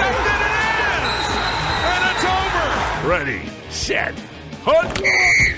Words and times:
intercepted! 0.00 0.60
It 0.96 1.04
is! 1.06 1.26
And 1.84 2.02
it's 2.10 2.24
over! 2.24 3.08
Ready, 3.08 3.42
set, 3.70 4.18
hunt! 4.62 5.00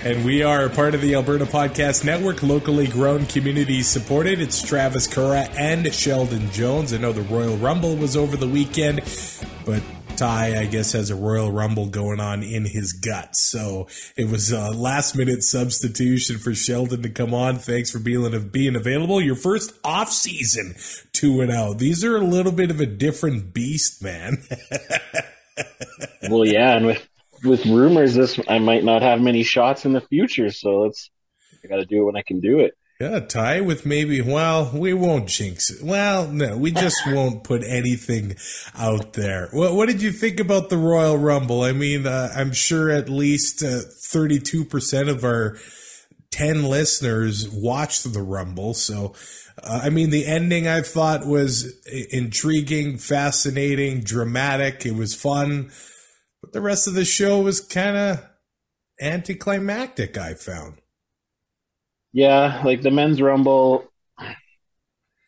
And 0.05 0.25
we 0.25 0.43
are 0.43 0.65
a 0.65 0.71
part 0.71 0.95
of 0.95 1.01
the 1.01 1.15
Alberta 1.15 1.47
Podcast 1.47 2.05
Network, 2.05 2.43
locally 2.43 2.89
grown, 2.89 3.25
community 3.27 3.83
supported. 3.83 4.41
It's 4.41 4.61
Travis 4.61 5.07
Kura 5.07 5.49
and 5.57 5.93
Sheldon 5.95 6.51
Jones. 6.51 6.93
I 6.93 6.97
know 6.99 7.13
the 7.13 7.23
Royal 7.23 7.57
Rumble 7.57 7.97
was 7.97 8.17
over 8.17 8.37
the 8.37 8.49
weekend, 8.49 9.01
but 9.65 9.81
Ty, 10.17 10.61
I 10.61 10.67
guess, 10.67 10.93
has 10.93 11.11
a 11.11 11.17
Royal 11.17 11.51
Rumble 11.51 11.87
going 11.87 12.21
on 12.21 12.43
in 12.43 12.65
his 12.65 12.93
gut. 12.93 13.35
So 13.35 13.89
it 14.17 14.29
was 14.29 14.53
a 14.53 14.71
last 14.71 15.17
minute 15.17 15.43
substitution 15.43 16.39
for 16.39 16.55
Sheldon 16.55 17.03
to 17.03 17.09
come 17.09 17.35
on. 17.35 17.57
Thanks 17.57 17.91
for 17.91 17.99
being, 17.99 18.49
being 18.49 18.77
available. 18.77 19.21
Your 19.21 19.35
first 19.35 19.73
off 19.83 20.13
season 20.13 20.75
2 21.13 21.41
and 21.41 21.51
0. 21.51 21.75
These 21.75 22.05
are 22.05 22.17
a 22.17 22.25
little 22.25 22.53
bit 22.53 22.71
of 22.71 22.81
a 22.81 22.87
different 22.87 23.55
beast, 23.55 24.03
man. 24.03 24.45
well, 26.29 26.47
yeah, 26.47 26.77
and 26.77 26.87
with 26.87 27.09
with 27.45 27.67
rumors, 27.67 28.15
this 28.15 28.39
I 28.49 28.59
might 28.59 28.85
not 28.85 29.03
have 29.03 29.21
many 29.21 29.43
shots 29.43 29.85
in 29.85 29.93
the 29.93 30.01
future. 30.01 30.51
So 30.51 30.83
let's 30.83 31.11
I 31.65 31.69
got 31.69 31.77
to 31.77 31.87
do 31.87 32.03
it 32.03 32.05
when 32.05 32.17
I 32.17 32.23
can 32.23 32.41
do 32.41 32.61
it. 32.61 32.75
Yeah, 33.03 33.19
tie 33.19 33.61
with 33.61 33.85
maybe. 33.85 34.21
Well, 34.21 34.71
we 34.73 34.93
won't 34.95 35.27
jinx 35.27 35.73
it. 35.73 35.85
Well, 35.85 36.29
no, 36.29 36.57
we 36.57 36.71
just 36.71 37.03
won't 37.09 37.43
put 37.43 37.65
anything 37.65 38.37
out 38.77 39.15
there. 39.15 39.49
What, 39.51 39.75
what, 39.75 39.89
did 39.89 40.01
you 40.01 40.13
think 40.13 40.39
about 40.39 40.69
the 40.69 40.77
Royal 40.79 41.19
Rumble? 41.19 41.63
I 41.63 41.73
mean, 41.73 42.07
uh, 42.07 42.33
I'm 42.33 42.53
sure 42.53 42.91
at 42.91 43.09
least 43.09 43.61
uh, 43.61 43.81
32% 44.15 45.09
of 45.09 45.25
our 45.25 45.59
10 46.31 46.63
listeners 46.63 47.49
watched 47.51 48.05
the 48.13 48.23
Rumble. 48.23 48.73
So, 48.73 49.17
uh, 49.61 49.81
I 49.83 49.91
mean, 49.91 50.11
the 50.11 50.25
ending 50.25 50.69
I 50.69 50.83
thought 50.83 51.27
was 51.27 51.85
intriguing, 52.13 52.99
fascinating, 52.99 54.03
dramatic. 54.03 54.87
It 54.87 54.95
was 54.95 55.13
fun. 55.13 55.73
But 56.41 56.53
the 56.53 56.61
rest 56.61 56.87
of 56.87 56.95
the 56.95 57.05
show 57.05 57.41
was 57.41 57.61
kind 57.61 57.97
of 57.97 58.25
anticlimactic, 59.01 60.17
I 60.17 60.35
found. 60.35 60.82
Yeah, 62.13 62.63
like 62.65 62.83
the 62.83 62.91
men's 62.91 63.21
rumble. 63.21 63.91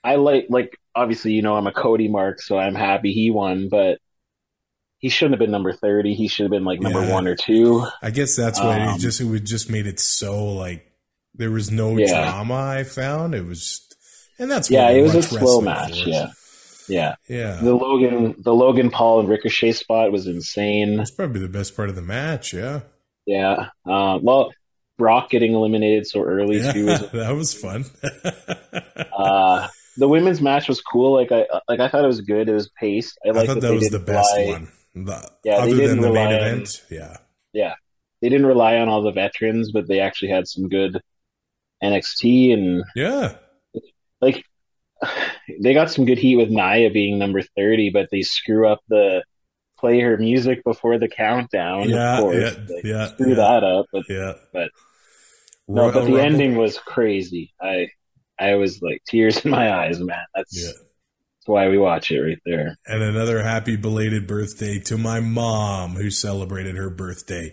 I 0.03 0.17
like, 0.17 0.47
like, 0.51 0.79
obviously, 0.95 1.33
you 1.33 1.43
know, 1.43 1.57
I'm 1.57 1.67
a 1.67 1.73
Cody 1.73 2.09
Mark, 2.09 2.41
so 2.41 2.59
I'm 2.59 2.75
happy 2.75 3.13
he 3.13 3.31
won, 3.31 3.69
but 3.71 3.99
he 4.99 5.09
shouldn't 5.09 5.33
have 5.33 5.39
been 5.39 5.51
number 5.51 5.73
30. 5.73 6.15
He 6.15 6.29
should 6.29 6.45
have 6.45 6.51
been 6.51 6.65
like 6.65 6.81
number 6.81 7.03
yeah. 7.03 7.13
one 7.13 7.27
or 7.27 7.35
two. 7.35 7.87
I 8.03 8.11
guess 8.11 8.37
that's 8.37 8.61
what 8.61 8.81
um, 8.81 8.95
it 8.95 9.01
just, 9.01 9.21
it 9.21 9.25
would 9.25 9.47
just 9.47 9.71
made 9.71 9.87
it 9.87 9.99
so 9.99 10.53
like, 10.53 10.87
there 11.35 11.51
was 11.51 11.71
no 11.71 11.97
yeah. 11.97 12.31
drama 12.31 12.55
I 12.55 12.85
found. 12.85 13.35
It 13.35 13.45
was, 13.45 13.81
and 14.39 14.51
that's, 14.51 14.71
yeah, 14.71 14.91
it 14.91 15.03
was 15.03 15.15
a 15.15 15.23
slow 15.23 15.61
match. 15.61 16.03
For. 16.03 16.09
Yeah. 16.09 16.27
Yeah. 16.89 17.15
Yeah. 17.29 17.57
The 17.57 17.75
Logan 17.75 18.35
the 18.39 18.55
Logan 18.55 18.91
Paul 18.91 19.21
and 19.21 19.29
Ricochet 19.29 19.73
spot 19.73 20.13
was 20.13 20.27
insane. 20.27 20.97
That's 20.97 21.11
probably 21.11 21.41
the 21.41 21.49
best 21.49 21.75
part 21.77 21.89
of 21.89 21.95
the 21.95 22.03
match, 22.03 22.53
yeah. 22.53 22.81
Yeah. 23.27 23.69
Uh, 23.87 24.19
well, 24.21 24.53
Brock 24.97 25.31
getting 25.31 25.55
eliminated 25.55 26.07
so 26.07 26.23
early 26.23 26.59
yeah, 26.59 26.73
too. 26.73 26.87
Was, 26.87 27.11
that 27.13 27.35
was 27.35 27.55
fun. 27.55 27.85
uh, 29.13 29.69
the 29.97 30.09
women's 30.09 30.41
match 30.41 30.69
was 30.69 30.81
cool. 30.81 31.15
Like 31.15 31.33
I 31.33 31.47
like 31.69 31.81
I 31.81 31.89
thought 31.89 32.05
it 32.05 32.09
was 32.09 32.21
good. 32.21 32.49
It 32.49 32.55
was 32.55 32.71
paced. 32.71 33.19
I, 33.25 33.31
I 33.31 33.47
thought 33.47 33.55
that, 33.55 33.61
that 33.61 33.75
was 33.75 33.91
the 33.91 33.99
best 33.99 34.37
rely, 34.37 34.53
one. 34.53 34.73
The, 34.95 35.31
yeah, 35.45 35.57
other 35.57 35.87
than 35.89 36.01
the 36.01 36.13
main 36.13 36.33
event. 36.33 36.85
Yeah. 36.91 37.17
Yeah. 37.53 37.75
They 38.23 38.29
didn't 38.29 38.47
rely 38.47 38.77
on 38.77 38.89
all 38.89 39.03
the 39.03 39.13
veterans, 39.13 39.73
but 39.73 39.87
they 39.87 40.01
actually 40.01 40.31
had 40.31 40.49
some 40.49 40.69
good 40.69 41.01
NXT 41.83 42.55
and 42.55 42.85
yeah. 42.95 43.37
Like 44.21 44.45
they 45.61 45.75
got 45.75 45.91
some 45.91 46.05
good 46.05 46.19
heat 46.19 46.37
with 46.37 46.49
Nia 46.49 46.91
being 46.91 47.19
number 47.19 47.43
30, 47.43 47.91
but 47.91 48.09
they 48.11 48.23
screw 48.23 48.69
up 48.69 48.81
the 48.89 49.25
play 49.79 50.01
her 50.01 50.17
music 50.17 50.65
before 50.65 50.99
the 50.99 51.09
countdown. 51.09 51.89
Yeah, 51.89 52.15
of 52.15 52.21
course. 52.21 52.37
yeah, 52.37 52.77
yeah, 52.85 53.07
screw 53.09 53.31
yeah. 53.31 53.35
that 53.35 53.65
up. 53.65 53.87
But, 53.93 54.05
yeah, 54.09 54.33
but 54.53 54.71
no, 55.69 55.93
but 55.93 56.05
the 56.05 56.21
ending 56.21 56.57
was 56.57 56.79
crazy. 56.79 57.53
I, 57.61 57.89
I 58.39 58.55
was 58.55 58.83
like 58.83 59.03
tears 59.07 59.39
in 59.45 59.51
my 59.51 59.73
eyes, 59.73 60.01
man. 60.01 60.25
That's, 60.35 60.57
yeah. 60.57 60.73
that's 60.73 61.47
why 61.47 61.69
we 61.69 61.79
watch 61.79 62.11
it 62.11 62.21
right 62.21 62.39
there. 62.45 62.77
And 62.87 63.03
another 63.03 63.43
happy 63.43 63.77
belated 63.77 64.27
birthday 64.27 64.79
to 64.81 64.99
my 64.99 65.21
mom 65.21 65.93
who 65.93 66.11
celebrated 66.11 66.77
her 66.77 66.91
birthday 66.91 67.53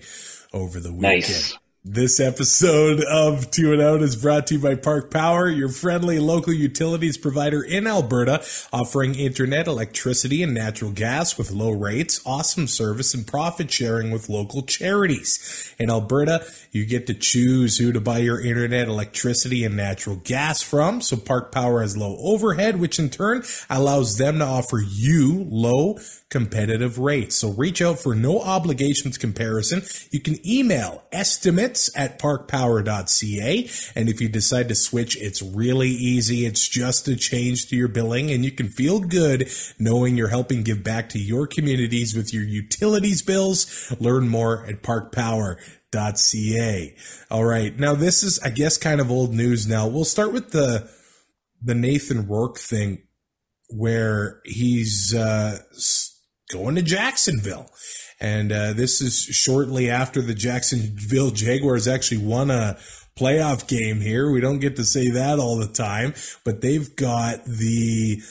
over 0.53 0.79
the 0.79 0.91
weekend. 0.91 1.21
Nice. 1.21 1.57
This 1.83 2.19
episode 2.19 3.03
of 3.05 3.49
Two 3.49 3.73
and 3.73 3.81
Out 3.81 4.03
is 4.03 4.15
brought 4.15 4.45
to 4.47 4.53
you 4.53 4.59
by 4.59 4.75
Park 4.75 5.09
Power, 5.09 5.49
your 5.49 5.67
friendly 5.67 6.19
local 6.19 6.53
utilities 6.53 7.17
provider 7.17 7.63
in 7.63 7.87
Alberta, 7.87 8.45
offering 8.71 9.15
internet, 9.15 9.65
electricity, 9.65 10.43
and 10.43 10.53
natural 10.53 10.91
gas 10.91 11.39
with 11.39 11.49
low 11.49 11.71
rates, 11.71 12.21
awesome 12.23 12.67
service, 12.67 13.15
and 13.15 13.25
profit 13.25 13.71
sharing 13.71 14.11
with 14.11 14.29
local 14.29 14.61
charities. 14.61 15.73
In 15.79 15.89
Alberta, 15.89 16.45
you 16.71 16.85
get 16.85 17.07
to 17.07 17.15
choose 17.15 17.79
who 17.79 17.91
to 17.91 17.99
buy 17.99 18.19
your 18.19 18.39
internet, 18.39 18.87
electricity, 18.87 19.65
and 19.65 19.75
natural 19.75 20.17
gas 20.17 20.61
from. 20.61 21.01
So 21.01 21.17
Park 21.17 21.51
Power 21.51 21.81
has 21.81 21.97
low 21.97 22.15
overhead, 22.19 22.79
which 22.79 22.99
in 22.99 23.09
turn 23.09 23.41
allows 23.71 24.19
them 24.19 24.37
to 24.37 24.45
offer 24.45 24.79
you 24.87 25.47
low 25.49 25.97
competitive 26.29 26.97
rates. 26.97 27.35
So 27.35 27.51
reach 27.51 27.81
out 27.81 27.99
for 27.99 28.15
no 28.15 28.39
obligations 28.39 29.17
comparison. 29.17 29.81
You 30.11 30.21
can 30.21 30.37
email 30.47 31.03
estimates 31.71 31.89
at 31.95 32.19
parkpower.ca. 32.19 33.69
And 33.95 34.09
if 34.09 34.21
you 34.21 34.29
decide 34.29 34.69
to 34.69 34.75
switch, 34.75 35.17
it's 35.17 35.41
really 35.41 35.89
easy. 35.89 36.45
It's 36.45 36.67
just 36.67 37.07
a 37.07 37.15
change 37.15 37.67
to 37.69 37.75
your 37.75 37.87
billing 37.87 38.29
and 38.31 38.45
you 38.45 38.51
can 38.51 38.69
feel 38.69 38.99
good 38.99 39.49
knowing 39.79 40.17
you're 40.17 40.27
helping 40.27 40.63
give 40.63 40.83
back 40.83 41.09
to 41.09 41.19
your 41.19 41.47
communities 41.47 42.15
with 42.15 42.33
your 42.33 42.43
utilities 42.43 43.21
bills. 43.21 43.93
Learn 43.99 44.27
more 44.27 44.65
at 44.65 44.81
parkpower.ca. 44.83 45.57
All 47.29 47.45
right. 47.45 47.79
Now 47.79 47.95
this 47.95 48.23
is, 48.23 48.39
I 48.39 48.49
guess, 48.49 48.77
kind 48.77 48.99
of 49.01 49.11
old 49.11 49.33
news 49.33 49.67
now. 49.67 49.87
We'll 49.87 50.05
start 50.05 50.33
with 50.33 50.51
the, 50.51 50.89
the 51.61 51.75
Nathan 51.75 52.27
Rourke 52.27 52.57
thing 52.57 53.03
where 53.69 54.41
he's, 54.43 55.13
uh, 55.15 55.59
going 56.51 56.75
to 56.75 56.81
Jacksonville. 56.81 57.69
And 58.21 58.51
uh, 58.51 58.73
this 58.73 59.01
is 59.01 59.19
shortly 59.19 59.89
after 59.89 60.21
the 60.21 60.35
Jacksonville 60.35 61.31
Jaguars 61.31 61.87
actually 61.87 62.23
won 62.23 62.51
a 62.51 62.77
playoff 63.17 63.67
game 63.67 63.99
here. 63.99 64.31
We 64.31 64.39
don't 64.39 64.59
get 64.59 64.75
to 64.75 64.85
say 64.85 65.09
that 65.09 65.39
all 65.39 65.57
the 65.57 65.67
time, 65.67 66.13
but 66.45 66.61
they've 66.61 66.95
got 66.95 67.43
the 67.45 68.21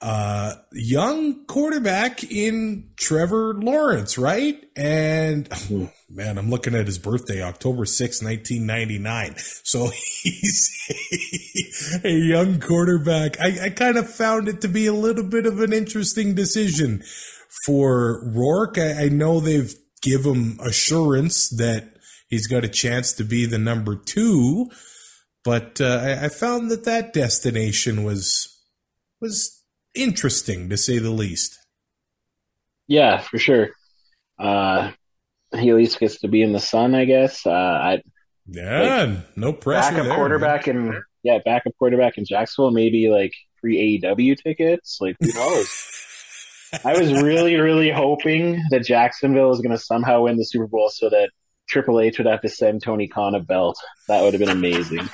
uh, 0.00 0.54
young 0.72 1.46
quarterback 1.46 2.24
in 2.24 2.90
Trevor 2.96 3.54
Lawrence, 3.54 4.18
right? 4.18 4.62
And 4.74 5.48
oh, 5.70 5.90
man, 6.10 6.38
I'm 6.38 6.50
looking 6.50 6.74
at 6.74 6.86
his 6.86 6.98
birthday, 6.98 7.40
October 7.40 7.86
6, 7.86 8.22
1999. 8.22 9.34
So 9.62 9.90
he's 10.22 12.00
a, 12.04 12.08
a 12.08 12.12
young 12.12 12.58
quarterback. 12.58 13.40
I, 13.40 13.66
I 13.66 13.70
kind 13.70 13.96
of 13.96 14.12
found 14.12 14.48
it 14.48 14.60
to 14.62 14.68
be 14.68 14.86
a 14.86 14.92
little 14.92 15.24
bit 15.24 15.46
of 15.46 15.60
an 15.60 15.72
interesting 15.72 16.34
decision 16.34 17.04
for 17.64 18.22
Rourke, 18.24 18.78
I, 18.78 19.04
I 19.04 19.08
know 19.08 19.40
they've 19.40 19.72
give 20.02 20.24
him 20.24 20.58
assurance 20.60 21.48
that 21.50 21.96
he's 22.28 22.46
got 22.46 22.64
a 22.64 22.68
chance 22.68 23.12
to 23.14 23.24
be 23.24 23.46
the 23.46 23.58
number 23.58 23.96
two, 23.96 24.70
but 25.44 25.80
uh, 25.80 26.00
I, 26.02 26.26
I 26.26 26.28
found 26.28 26.70
that 26.70 26.84
that 26.84 27.12
destination 27.12 28.04
was 28.04 28.48
was 29.20 29.62
interesting 29.94 30.68
to 30.68 30.76
say 30.76 30.98
the 30.98 31.10
least. 31.10 31.58
Yeah, 32.86 33.18
for 33.18 33.38
sure. 33.38 33.70
Uh, 34.38 34.92
he 35.52 35.70
at 35.70 35.76
least 35.76 35.98
gets 35.98 36.20
to 36.20 36.28
be 36.28 36.42
in 36.42 36.52
the 36.52 36.60
sun, 36.60 36.94
I 36.94 37.04
guess. 37.04 37.46
Uh, 37.46 37.50
I 37.50 38.02
yeah, 38.48 39.04
like, 39.04 39.36
no 39.36 39.52
pressure. 39.52 39.96
Backup 39.96 40.16
quarterback 40.16 40.66
man. 40.66 40.76
and 40.76 41.02
yeah, 41.22 41.38
backup 41.44 41.72
quarterback 41.78 42.18
in 42.18 42.24
Jacksonville, 42.24 42.70
maybe 42.70 43.08
like 43.08 43.32
free 43.60 44.00
AEW 44.00 44.40
tickets. 44.40 44.98
Like 45.00 45.16
who 45.20 45.32
knows? 45.34 45.68
I 46.84 46.98
was 46.98 47.12
really, 47.12 47.56
really 47.56 47.90
hoping 47.90 48.62
that 48.70 48.84
Jacksonville 48.84 49.48
was 49.48 49.60
going 49.60 49.76
to 49.76 49.78
somehow 49.78 50.22
win 50.22 50.36
the 50.36 50.44
Super 50.44 50.66
Bowl 50.66 50.88
so 50.90 51.08
that 51.08 51.30
Triple 51.68 52.00
H 52.00 52.18
would 52.18 52.26
have 52.26 52.42
to 52.42 52.48
send 52.48 52.82
Tony 52.82 53.08
Khan 53.08 53.34
a 53.34 53.40
belt. 53.40 53.78
That 54.08 54.22
would 54.22 54.34
have 54.34 54.40
been 54.40 54.48
amazing. 54.48 54.98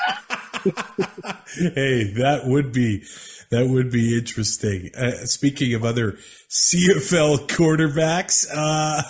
hey, 0.65 2.13
that 2.15 2.43
would 2.45 2.73
be 2.73 3.05
that 3.51 3.69
would 3.69 3.91
be 3.91 4.17
interesting. 4.17 4.91
Uh, 4.97 5.25
speaking 5.25 5.75
of 5.75 5.85
other 5.85 6.19
CFL 6.49 7.49
quarterbacks, 7.49 8.47
uh, 8.53 9.03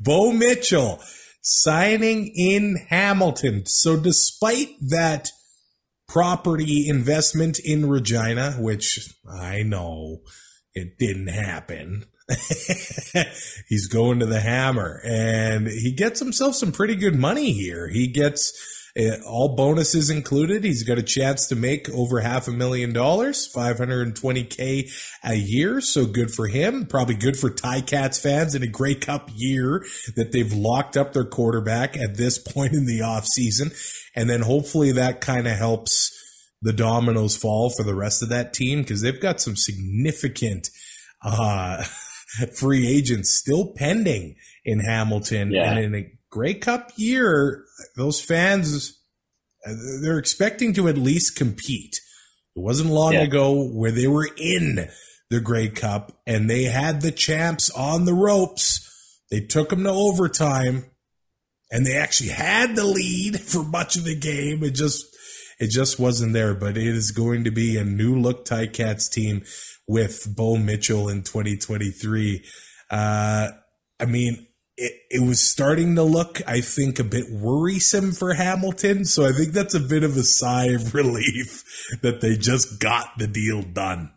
Bo 0.00 0.32
Mitchell 0.32 1.00
signing 1.42 2.32
in 2.34 2.76
Hamilton. 2.88 3.66
So 3.66 3.96
despite 3.96 4.68
that 4.88 5.30
property 6.08 6.88
investment 6.88 7.58
in 7.58 7.88
Regina, 7.88 8.52
which 8.58 9.14
I 9.28 9.62
know 9.62 10.22
it 10.74 10.98
didn't 10.98 11.28
happen. 11.28 12.04
He's 13.68 13.88
going 13.88 14.20
to 14.20 14.26
the 14.26 14.40
hammer 14.40 15.00
and 15.04 15.66
he 15.66 15.92
gets 15.92 16.20
himself 16.20 16.54
some 16.54 16.70
pretty 16.70 16.94
good 16.94 17.16
money 17.16 17.52
here. 17.52 17.88
He 17.88 18.06
gets 18.06 18.52
uh, 18.98 19.16
all 19.26 19.54
bonuses 19.56 20.10
included. 20.10 20.64
He's 20.64 20.82
got 20.82 20.98
a 20.98 21.02
chance 21.02 21.46
to 21.48 21.56
make 21.56 21.88
over 21.90 22.20
half 22.20 22.48
a 22.48 22.52
million 22.52 22.92
dollars, 22.92 23.50
520k 23.52 24.90
a 25.24 25.34
year. 25.34 25.80
So 25.80 26.06
good 26.06 26.32
for 26.32 26.48
him. 26.48 26.86
Probably 26.86 27.14
good 27.14 27.36
for 27.36 27.50
Ty 27.50 27.82
Cats 27.82 28.18
fans 28.18 28.54
in 28.54 28.62
a 28.62 28.66
Grey 28.66 28.94
Cup 28.94 29.30
year 29.34 29.84
that 30.16 30.32
they've 30.32 30.52
locked 30.52 30.96
up 30.96 31.12
their 31.12 31.24
quarterback 31.24 31.96
at 31.96 32.16
this 32.16 32.38
point 32.52 32.72
in 32.72 32.86
the 32.86 33.02
off 33.02 33.26
season. 33.26 33.70
And 34.14 34.28
then 34.28 34.42
hopefully 34.42 34.92
that 34.92 35.20
kind 35.20 35.46
of 35.46 35.56
helps 35.56 36.19
the 36.62 36.72
dominoes 36.72 37.36
fall 37.36 37.70
for 37.70 37.82
the 37.84 37.94
rest 37.94 38.22
of 38.22 38.28
that 38.28 38.52
team 38.52 38.82
because 38.82 39.00
they've 39.00 39.20
got 39.20 39.40
some 39.40 39.56
significant, 39.56 40.68
uh, 41.24 41.82
free 42.54 42.86
agents 42.86 43.30
still 43.30 43.72
pending 43.76 44.36
in 44.64 44.80
Hamilton 44.80 45.50
Yeah. 45.52 45.70
and 45.72 45.78
in 45.84 45.94
a 45.94 46.12
Grey 46.30 46.54
Cup 46.54 46.92
year, 46.96 47.64
those 47.96 48.20
fans 48.20 48.96
they're 50.02 50.18
expecting 50.18 50.72
to 50.74 50.88
at 50.88 50.96
least 50.96 51.36
compete. 51.36 52.00
It 52.56 52.60
wasn't 52.60 52.90
long 52.90 53.12
Yeah. 53.12 53.22
ago 53.22 53.62
where 53.68 53.90
they 53.90 54.06
were 54.06 54.28
in 54.38 54.88
the 55.28 55.40
Grey 55.40 55.68
Cup 55.68 56.18
and 56.26 56.48
they 56.48 56.64
had 56.64 57.02
the 57.02 57.12
champs 57.12 57.68
on 57.70 58.04
the 58.06 58.14
ropes. 58.14 58.80
They 59.30 59.40
took 59.40 59.68
them 59.70 59.84
to 59.84 59.90
overtime 59.90 60.86
and 61.70 61.86
they 61.86 61.94
actually 61.96 62.30
had 62.30 62.74
the 62.74 62.84
lead 62.84 63.40
for 63.50 63.62
much 63.62 63.96
of 63.96 64.04
the 64.04 64.16
game. 64.16 64.62
It 64.64 64.70
just 64.74 65.04
it 65.60 65.68
just 65.68 66.00
wasn't 66.00 66.32
there, 66.32 66.54
but 66.54 66.78
it 66.78 66.86
is 66.86 67.10
going 67.10 67.44
to 67.44 67.50
be 67.50 67.76
a 67.76 67.84
new 67.84 68.16
look 68.16 68.46
Ticats 68.46 69.10
team 69.10 69.42
with 69.86 70.34
Bo 70.34 70.56
Mitchell 70.56 71.08
in 71.10 71.22
2023. 71.22 72.42
Uh, 72.90 73.48
I 74.00 74.04
mean, 74.06 74.46
it, 74.78 74.92
it 75.10 75.22
was 75.22 75.38
starting 75.38 75.96
to 75.96 76.02
look, 76.02 76.40
I 76.46 76.62
think, 76.62 76.98
a 76.98 77.04
bit 77.04 77.26
worrisome 77.30 78.12
for 78.12 78.32
Hamilton. 78.32 79.04
So 79.04 79.26
I 79.26 79.32
think 79.32 79.52
that's 79.52 79.74
a 79.74 79.80
bit 79.80 80.02
of 80.02 80.16
a 80.16 80.22
sigh 80.22 80.68
of 80.68 80.94
relief 80.94 81.62
that 82.00 82.22
they 82.22 82.36
just 82.36 82.80
got 82.80 83.18
the 83.18 83.26
deal 83.26 83.60
done. 83.60 84.12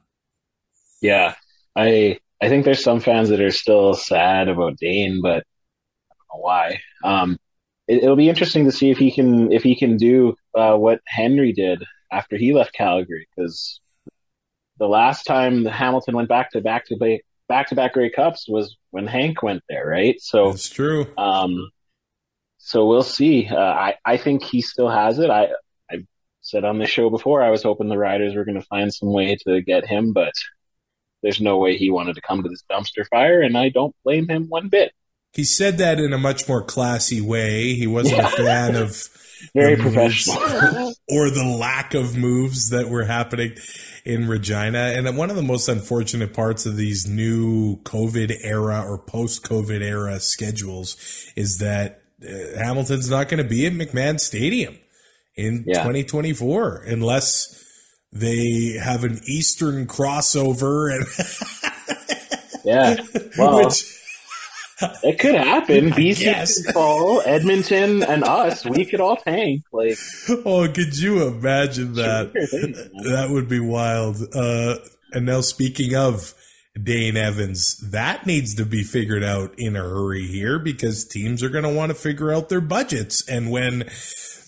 Yeah, 1.01 1.35
I 1.75 2.19
I 2.41 2.47
think 2.47 2.63
there's 2.63 2.83
some 2.83 3.01
fans 3.01 3.27
that 3.29 3.41
are 3.41 3.51
still 3.51 3.93
sad 3.93 4.47
about 4.47 4.77
Dane, 4.77 5.19
but 5.21 5.43
I 6.09 6.15
don't 6.15 6.33
know 6.33 6.41
why. 6.41 6.79
Um, 7.03 7.37
it, 7.87 8.03
it'll 8.03 8.15
be 8.15 8.29
interesting 8.29 8.65
to 8.65 8.71
see 8.71 8.91
if 8.91 8.97
he 8.97 9.11
can 9.11 9.51
if 9.51 9.63
he 9.63 9.75
can 9.75 9.97
do 9.97 10.35
uh, 10.55 10.75
what 10.75 11.01
Henry 11.05 11.53
did 11.53 11.83
after 12.11 12.37
he 12.37 12.53
left 12.53 12.73
Calgary, 12.73 13.27
because 13.35 13.79
the 14.77 14.87
last 14.87 15.23
time 15.23 15.65
Hamilton 15.65 16.15
went 16.15 16.29
back 16.29 16.51
to 16.51 16.61
back 16.61 16.85
to 16.87 16.97
back 16.97 17.21
back 17.47 17.69
to 17.69 17.75
back 17.75 17.93
Grey 17.93 18.09
Cups 18.09 18.47
was 18.47 18.75
when 18.91 19.07
Hank 19.07 19.43
went 19.43 19.63
there, 19.69 19.85
right? 19.87 20.19
So 20.19 20.51
That's 20.51 20.69
true. 20.69 21.07
um, 21.17 21.69
so 22.57 22.87
we'll 22.87 23.03
see. 23.03 23.47
Uh, 23.47 23.57
I 23.57 23.95
I 24.05 24.17
think 24.17 24.43
he 24.43 24.61
still 24.61 24.89
has 24.89 25.19
it. 25.19 25.29
I 25.29 25.49
I 25.91 26.05
said 26.41 26.63
on 26.63 26.79
the 26.79 26.85
show 26.87 27.09
before 27.09 27.41
I 27.41 27.49
was 27.49 27.63
hoping 27.63 27.89
the 27.89 27.97
Riders 27.97 28.35
were 28.35 28.45
going 28.45 28.59
to 28.59 28.67
find 28.67 28.93
some 28.93 29.11
way 29.11 29.37
to 29.47 29.61
get 29.61 29.85
him, 29.85 30.13
but 30.13 30.33
there's 31.21 31.41
no 31.41 31.57
way 31.57 31.77
he 31.77 31.89
wanted 31.89 32.15
to 32.15 32.21
come 32.21 32.43
to 32.43 32.49
this 32.49 32.63
dumpster 32.69 33.07
fire, 33.09 33.41
and 33.41 33.57
I 33.57 33.69
don't 33.69 33.95
blame 34.03 34.27
him 34.27 34.47
one 34.49 34.69
bit. 34.69 34.93
He 35.33 35.43
said 35.43 35.77
that 35.79 35.99
in 35.99 36.13
a 36.13 36.17
much 36.17 36.47
more 36.47 36.61
classy 36.61 37.19
way. 37.19 37.73
He 37.73 37.87
wasn't 37.87 38.21
a 38.21 38.27
fan 38.29 38.75
of 38.75 39.09
Very 39.53 39.75
professional. 39.75 40.37
or 41.09 41.29
the 41.29 41.43
lack 41.59 41.93
of 41.93 42.15
moves 42.15 42.69
that 42.69 42.87
were 42.89 43.03
happening 43.03 43.53
in 44.05 44.27
Regina. 44.27 44.93
And 44.95 45.17
one 45.17 45.29
of 45.29 45.35
the 45.35 45.41
most 45.41 45.67
unfortunate 45.67 46.33
parts 46.33 46.65
of 46.65 46.77
these 46.77 47.07
new 47.07 47.77
COVID 47.83 48.37
era 48.41 48.83
or 48.87 48.97
post 48.99 49.43
COVID 49.43 49.81
era 49.81 50.19
schedules 50.21 50.95
is 51.35 51.57
that 51.57 52.01
uh, 52.23 52.57
Hamilton's 52.57 53.09
not 53.09 53.27
going 53.27 53.43
to 53.43 53.49
be 53.49 53.65
at 53.65 53.73
McMahon 53.73 54.19
Stadium 54.19 54.77
in 55.35 55.65
Yeah. 55.67 55.79
2024 55.79 56.83
unless 56.87 57.61
they 58.13 58.77
have 58.81 59.03
an 59.03 59.19
Eastern 59.25 59.87
crossover 59.87 60.95
and 60.95 61.05
yeah. 62.63 62.95
Well, 63.37 63.65
which 63.65 63.83
it 65.03 65.19
could 65.19 65.35
happen. 65.35 65.91
BC 65.91 66.65
could 66.65 66.73
fall, 66.73 67.21
Edmonton 67.25 68.03
and 68.03 68.23
us, 68.23 68.65
we 68.65 68.85
could 68.85 68.99
all 68.99 69.17
tank. 69.17 69.63
Like, 69.71 69.97
oh, 70.45 70.67
could 70.67 70.97
you 70.97 71.27
imagine 71.27 71.93
that? 71.93 72.31
Sure 72.33 72.47
thing, 72.47 72.73
that 73.03 73.29
would 73.29 73.47
be 73.47 73.59
wild. 73.59 74.17
Uh, 74.33 74.77
and 75.11 75.25
now 75.25 75.41
speaking 75.41 75.95
of 75.95 76.33
Dane 76.81 77.17
Evans, 77.17 77.77
that 77.91 78.25
needs 78.25 78.55
to 78.55 78.65
be 78.65 78.83
figured 78.83 79.23
out 79.23 79.53
in 79.57 79.75
a 79.75 79.81
hurry 79.81 80.25
here 80.25 80.57
because 80.57 81.07
teams 81.07 81.43
are 81.43 81.49
going 81.49 81.63
to 81.63 81.73
want 81.73 81.91
to 81.91 81.95
figure 81.95 82.31
out 82.31 82.49
their 82.49 82.61
budgets. 82.61 83.27
And 83.29 83.51
when 83.51 83.89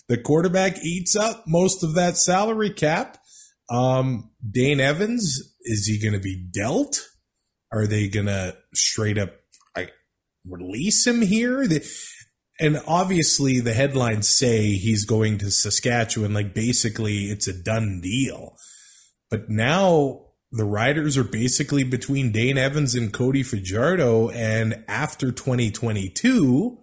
the 0.08 0.18
quarterback 0.18 0.78
eats 0.84 1.14
up 1.14 1.44
most 1.46 1.84
of 1.84 1.94
that 1.94 2.16
salary 2.16 2.70
cap, 2.70 3.18
um, 3.70 4.30
Dane 4.48 4.80
Evans, 4.80 5.54
is 5.62 5.86
he 5.86 6.00
going 6.00 6.14
to 6.14 6.20
be 6.20 6.36
dealt? 6.52 7.00
Are 7.72 7.86
they 7.86 8.08
going 8.08 8.26
to 8.26 8.56
straight 8.74 9.18
up 9.18 9.32
release 10.48 11.06
him 11.06 11.22
here? 11.22 11.66
The, 11.66 11.86
and 12.58 12.80
obviously 12.86 13.60
the 13.60 13.74
headlines 13.74 14.28
say 14.28 14.72
he's 14.72 15.04
going 15.04 15.38
to 15.38 15.50
Saskatchewan. 15.50 16.34
Like 16.34 16.54
basically 16.54 17.24
it's 17.24 17.48
a 17.48 17.52
done 17.52 18.00
deal. 18.02 18.56
But 19.30 19.50
now 19.50 20.26
the 20.52 20.64
riders 20.64 21.16
are 21.16 21.24
basically 21.24 21.84
between 21.84 22.32
Dane 22.32 22.58
Evans 22.58 22.94
and 22.94 23.12
Cody 23.12 23.42
Fajardo. 23.42 24.30
And 24.30 24.84
after 24.88 25.32
2022, 25.32 26.78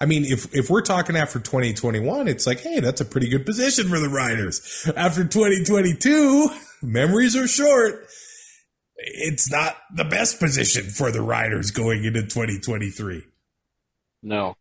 I 0.00 0.06
mean, 0.06 0.24
if, 0.24 0.54
if 0.54 0.68
we're 0.68 0.82
talking 0.82 1.16
after 1.16 1.38
2021, 1.38 2.28
it's 2.28 2.46
like, 2.46 2.60
hey, 2.60 2.80
that's 2.80 3.00
a 3.00 3.06
pretty 3.06 3.28
good 3.28 3.46
position 3.46 3.88
for 3.88 3.98
the 3.98 4.08
riders. 4.08 4.90
After 4.96 5.24
2022, 5.24 6.50
memories 6.82 7.36
are 7.36 7.46
short. 7.46 8.06
It's 8.96 9.50
not 9.50 9.76
the 9.94 10.04
best 10.04 10.38
position 10.38 10.84
for 10.90 11.10
the 11.10 11.20
riders 11.22 11.70
going 11.70 12.04
into 12.04 12.22
2023. 12.22 13.22
no. 14.22 14.56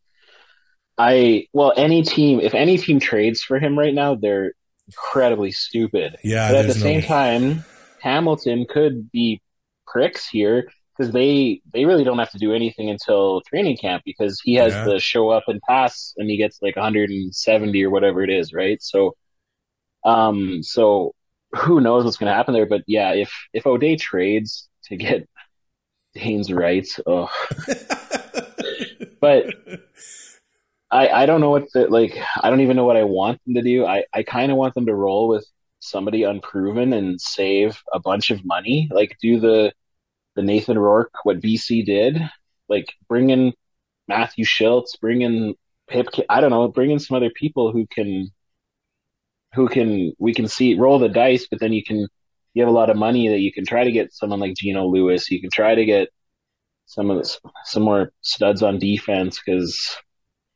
I, 0.96 1.48
well, 1.54 1.74
any 1.75 2.04
team, 2.04 2.40
if 2.40 2.54
any 2.54 2.78
team 2.78 3.00
trades 3.00 3.42
for 3.42 3.58
him 3.58 3.78
right 3.80 3.94
now, 3.96 4.13
they're 4.13 4.54
incredibly 4.88 5.52
stupid. 5.52 6.18
Yeah, 6.24 6.52
But 6.52 6.58
at 6.66 6.68
the 6.74 6.75
no- 6.80 6.82
same 6.82 7.02
time, 7.02 7.66
Hamilton 8.00 8.68
could 8.70 9.10
be 9.12 9.42
pricks 9.88 10.28
here 10.30 10.70
because 10.96 11.12
they 11.12 11.62
they 11.74 11.86
really 11.86 12.04
don't 12.04 12.20
have 12.20 12.30
to 12.32 12.38
do 12.38 12.54
anything 12.54 12.92
until 12.92 13.42
training 13.42 13.78
camp 13.78 14.04
because 14.06 14.40
he 14.44 14.54
has 14.56 14.72
Yeah. 14.72 14.86
to 14.86 15.00
show 15.00 15.30
up 15.30 15.46
and 15.48 15.60
pass 15.68 16.13
and 16.18 16.30
he 16.30 16.38
gets 16.38 16.62
like 16.62 16.75
170 16.75 17.84
or 17.84 17.90
whatever 17.90 18.24
it 18.24 18.30
is, 18.30 18.54
right? 18.54 18.80
So, 18.80 19.16
um, 20.06 20.62
so 20.62 21.16
who 21.56 21.82
knows 21.82 22.04
what's 22.06 22.18
going 22.18 22.30
to 22.30 22.36
happen 22.36 22.54
there? 22.54 22.66
But 22.66 22.84
yeah, 22.88 23.14
if 23.14 23.32
if 23.54 23.66
O'Day 23.66 23.96
trades 23.96 24.68
to 24.86 24.96
get 24.98 25.28
Dane's 26.14 26.52
rights, 26.52 27.00
oh, 27.06 27.30
but 29.22 29.48
I, 30.94 31.10
I 31.10 31.26
don't 31.26 31.42
know 31.42 31.50
what 31.50 31.72
the, 31.74 31.88
like, 31.88 32.16
I 32.40 32.52
don't 32.52 32.62
even 32.62 32.76
know 32.76 32.86
what 32.86 32.98
I 32.98 33.04
want 33.04 33.42
them 33.46 33.56
to 33.56 33.64
do. 33.64 33.84
I, 33.84 34.06
I 34.14 34.22
kind 34.22 34.52
of 34.52 34.58
want 34.60 34.76
them 34.76 34.86
to 34.86 34.94
roll 34.94 35.28
with 35.28 35.46
somebody 35.80 36.22
unproven 36.22 36.94
and 36.94 37.20
save 37.20 37.82
a 37.92 38.00
bunch 38.00 38.30
of 38.30 38.46
money. 38.46 38.90
Like 38.92 39.18
do 39.20 39.40
the, 39.40 39.74
the 40.36 40.44
Nathan 40.44 40.78
Rourke, 40.78 41.14
what 41.24 41.42
BC 41.42 41.84
did, 41.84 42.22
like 42.70 42.94
bring 43.10 43.32
in 43.32 43.54
Matthew 44.08 44.46
Shiltz, 44.46 45.00
bring 45.02 45.24
in 45.24 45.56
Pip, 45.88 46.08
I 46.30 46.42
don't 46.42 46.52
know, 46.52 46.68
bring 46.68 46.92
in 46.92 47.00
some 47.00 47.18
other 47.18 47.32
people 47.32 47.72
who 47.72 47.88
can, 47.88 48.32
who 49.54 49.68
can, 49.68 50.14
we 50.20 50.34
can 50.34 50.48
see, 50.48 50.76
roll 50.76 51.00
the 51.00 51.10
dice, 51.10 51.48
but 51.50 51.60
then 51.60 51.74
you 51.74 51.84
can, 51.84 52.08
you 52.54 52.62
have 52.62 52.70
a 52.70 52.76
lot 52.76 52.90
of 52.90 52.98
money 52.98 53.30
that 53.30 53.40
you 53.40 53.52
can 53.52 53.66
try 53.66 53.84
to 53.84 53.92
get 53.92 54.14
someone 54.14 54.40
like 54.40 54.56
Geno 54.56 54.86
Lewis. 54.86 55.30
You 55.32 55.42
can 55.42 55.50
try 55.52 55.76
to 55.76 55.86
get 55.86 56.10
some 56.86 57.10
of 57.10 57.18
the, 57.18 57.38
some 57.66 57.84
more 57.84 58.12
studs 58.22 58.62
on 58.62 58.80
defense 58.80 59.40
because 59.44 59.96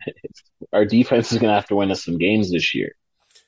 our 0.74 0.86
defense 0.86 1.32
is 1.32 1.40
going 1.40 1.50
to 1.50 1.56
have 1.56 1.68
to 1.68 1.76
win 1.76 1.92
us 1.92 2.04
some 2.04 2.18
games 2.18 2.52
this 2.52 2.76
year. 2.76 2.94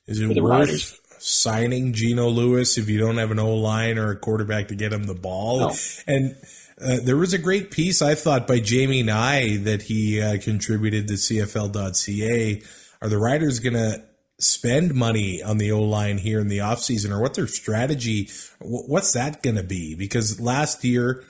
Is 0.07 0.19
it 0.19 0.27
worth 0.27 0.67
Riders. 0.67 0.99
signing 1.19 1.93
Geno 1.93 2.29
Lewis 2.29 2.77
if 2.77 2.89
you 2.89 2.97
don't 2.97 3.17
have 3.17 3.29
an 3.29 3.39
O 3.39 3.55
line 3.55 3.99
or 3.99 4.11
a 4.11 4.15
quarterback 4.15 4.69
to 4.69 4.75
get 4.75 4.91
him 4.91 5.03
the 5.03 5.13
ball? 5.13 5.59
No. 5.59 5.75
And 6.07 6.35
uh, 6.81 6.97
there 7.03 7.17
was 7.17 7.33
a 7.33 7.37
great 7.37 7.69
piece 7.69 8.01
I 8.01 8.15
thought 8.15 8.47
by 8.47 8.59
Jamie 8.59 9.03
Nye 9.03 9.57
that 9.57 9.83
he 9.83 10.19
uh, 10.19 10.39
contributed 10.41 11.07
to 11.09 11.13
CFL.ca. 11.13 12.61
Are 13.01 13.09
the 13.09 13.17
Riders 13.17 13.59
going 13.59 13.73
to 13.73 14.03
spend 14.39 14.95
money 14.95 15.43
on 15.43 15.57
the 15.57 15.71
O 15.71 15.81
line 15.81 16.17
here 16.17 16.39
in 16.39 16.47
the 16.47 16.59
offseason 16.59 17.11
or 17.11 17.21
what 17.21 17.33
their 17.33 17.47
strategy 17.47 18.29
what's 18.59 19.13
that 19.13 19.43
going 19.43 19.57
to 19.57 19.63
be 19.63 19.95
because 19.95 20.39
last 20.39 20.83
year 20.83 21.23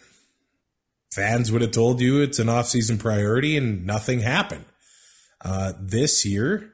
fans 1.11 1.51
would 1.51 1.61
have 1.61 1.71
told 1.71 1.99
you 1.99 2.21
it's 2.21 2.39
an 2.39 2.47
offseason 2.47 2.99
priority 2.99 3.57
and 3.57 3.85
nothing 3.85 4.19
happened. 4.19 4.65
Uh, 5.43 5.73
this 5.79 6.25
year 6.25 6.71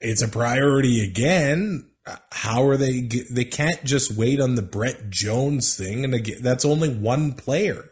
it's 0.00 0.22
a 0.22 0.28
priority 0.28 1.02
again. 1.02 1.88
How 2.32 2.66
are 2.66 2.76
they 2.76 3.08
they 3.30 3.44
can't 3.44 3.82
just 3.84 4.10
wait 4.10 4.40
on 4.40 4.56
the 4.56 4.62
Brett 4.62 5.08
Jones 5.08 5.76
thing 5.76 6.04
and 6.04 6.14
again, 6.14 6.38
that's 6.42 6.64
only 6.64 6.90
one 6.90 7.32
player. 7.32 7.84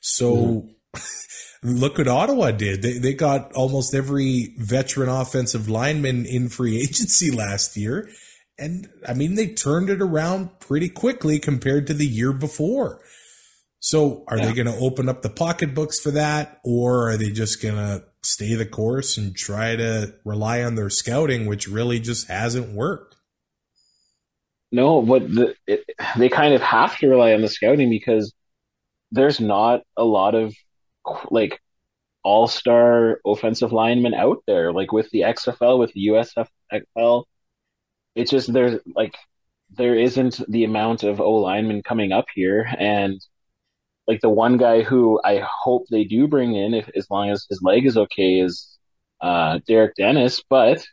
So 0.00 0.34
mm 0.34 0.70
look 1.64 1.98
what 1.98 2.06
Ottawa 2.06 2.52
did. 2.52 2.82
They 2.82 2.98
they 2.98 3.14
got 3.14 3.52
almost 3.54 3.94
every 3.94 4.54
veteran 4.58 5.08
offensive 5.08 5.68
lineman 5.68 6.26
in 6.26 6.48
free 6.48 6.80
agency 6.82 7.30
last 7.30 7.76
year. 7.76 8.08
And 8.56 8.88
I 9.08 9.14
mean, 9.14 9.34
they 9.34 9.48
turned 9.48 9.90
it 9.90 10.00
around 10.00 10.60
pretty 10.60 10.88
quickly 10.88 11.40
compared 11.40 11.88
to 11.88 11.94
the 11.94 12.06
year 12.06 12.32
before. 12.32 13.00
So 13.80 14.24
are 14.28 14.38
yeah. 14.38 14.46
they 14.46 14.54
going 14.54 14.66
to 14.66 14.76
open 14.78 15.08
up 15.08 15.22
the 15.22 15.28
pocketbooks 15.28 16.00
for 16.00 16.12
that? 16.12 16.60
Or 16.64 17.10
are 17.10 17.16
they 17.16 17.30
just 17.30 17.60
going 17.60 17.74
to 17.74 18.04
stay 18.22 18.54
the 18.54 18.64
course 18.64 19.18
and 19.18 19.36
try 19.36 19.76
to 19.76 20.14
rely 20.24 20.62
on 20.62 20.76
their 20.76 20.88
scouting, 20.88 21.46
which 21.46 21.68
really 21.68 21.98
just 21.98 22.28
hasn't 22.28 22.72
worked? 22.72 23.16
No, 24.70 25.02
but 25.02 25.28
the, 25.28 25.54
it, 25.66 25.84
they 26.16 26.28
kind 26.28 26.54
of 26.54 26.62
have 26.62 26.96
to 26.98 27.08
rely 27.08 27.34
on 27.34 27.42
the 27.42 27.48
scouting 27.48 27.90
because 27.90 28.32
there's 29.12 29.40
not 29.40 29.82
a 29.96 30.04
lot 30.04 30.34
of 30.34 30.54
like 31.30 31.60
all 32.24 32.48
star 32.48 33.20
offensive 33.24 33.72
linemen 33.72 34.14
out 34.14 34.42
there, 34.46 34.72
like 34.72 34.92
with 34.92 35.10
the 35.10 35.20
XFL, 35.20 35.78
with 35.78 35.92
the 35.92 36.06
USFL. 36.08 37.24
It's 38.14 38.30
just 38.30 38.52
there's 38.52 38.80
like 38.94 39.14
there 39.70 39.94
isn't 39.94 40.40
the 40.48 40.64
amount 40.64 41.02
of 41.02 41.20
O 41.20 41.32
linemen 41.36 41.82
coming 41.82 42.12
up 42.12 42.26
here, 42.34 42.66
and 42.78 43.20
like 44.08 44.20
the 44.20 44.30
one 44.30 44.56
guy 44.56 44.82
who 44.82 45.20
I 45.24 45.42
hope 45.46 45.86
they 45.90 46.04
do 46.04 46.26
bring 46.28 46.54
in, 46.54 46.74
if 46.74 46.88
as 46.96 47.10
long 47.10 47.30
as 47.30 47.46
his 47.48 47.62
leg 47.62 47.86
is 47.86 47.96
okay, 47.96 48.40
is 48.40 48.78
uh, 49.20 49.60
Derek 49.66 49.94
Dennis, 49.96 50.42
but 50.48 50.84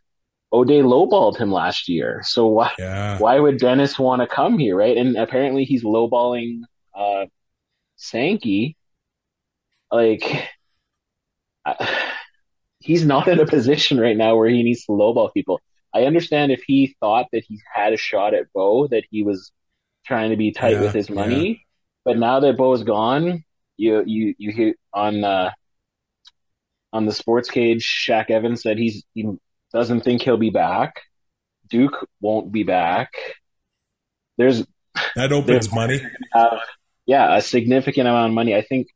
O'Day 0.54 0.82
lowballed 0.82 1.38
him 1.38 1.52
last 1.52 1.88
year. 1.88 2.22
So 2.26 2.48
why 2.48 2.72
yeah. 2.78 3.18
why 3.20 3.40
would 3.40 3.58
Dennis 3.58 3.98
want 3.98 4.22
to 4.22 4.28
come 4.28 4.58
here, 4.58 4.76
right? 4.76 4.98
And 4.98 5.16
apparently 5.16 5.64
he's 5.64 5.84
lowballing 5.84 6.62
uh, 6.94 7.26
Sankey 7.96 8.76
like 9.92 10.50
he's 12.80 13.06
not 13.06 13.28
in 13.28 13.40
a 13.40 13.46
position 13.46 14.00
right 14.00 14.18
now 14.18 14.36
where 14.36 14.50
he 14.50 14.64
needs 14.64 14.86
to 14.86 14.92
lowball 14.92 15.34
people. 15.34 15.60
I 15.94 16.04
understand 16.04 16.52
if 16.52 16.64
he 16.66 16.96
thought 17.00 17.28
that 17.32 17.44
he 17.48 17.60
had 17.74 17.94
a 17.94 17.98
shot 17.98 18.34
at 18.34 18.52
Bo, 18.54 18.88
that 18.88 19.04
he 19.10 19.24
was 19.24 19.52
trying 20.06 20.32
to 20.32 20.38
be 20.38 20.52
tight 20.52 20.74
yeah, 20.74 20.82
with 20.82 20.94
his 20.94 21.10
money. 21.10 21.50
Yeah. 21.50 21.56
But 22.06 22.18
now 22.18 22.40
that 22.40 22.58
Bo's 22.58 22.84
gone, 22.84 23.44
you 23.78 24.04
you 24.06 24.34
you 24.38 24.52
hear 24.52 24.76
on 24.94 25.24
uh, 25.24 25.52
on 26.94 27.06
the 27.06 27.12
sports 27.12 27.50
cage, 27.50 27.86
Shaq 27.86 28.30
Evans 28.30 28.64
said 28.64 28.78
he's 28.78 29.04
he 29.14 29.30
doesn't 29.74 30.02
think 30.02 30.22
he'll 30.22 30.38
be 30.38 30.50
back. 30.50 31.02
Duke 31.70 32.08
won't 32.20 32.52
be 32.52 32.64
back. 32.64 33.14
There's 34.38 34.66
that 35.16 35.32
opens 35.32 35.72
money. 35.74 36.02
Uh, 36.34 36.60
yeah, 37.06 37.36
a 37.36 37.42
significant 37.42 38.08
amount 38.08 38.30
of 38.30 38.34
money. 38.34 38.56
I 38.56 38.62
think 38.62 38.88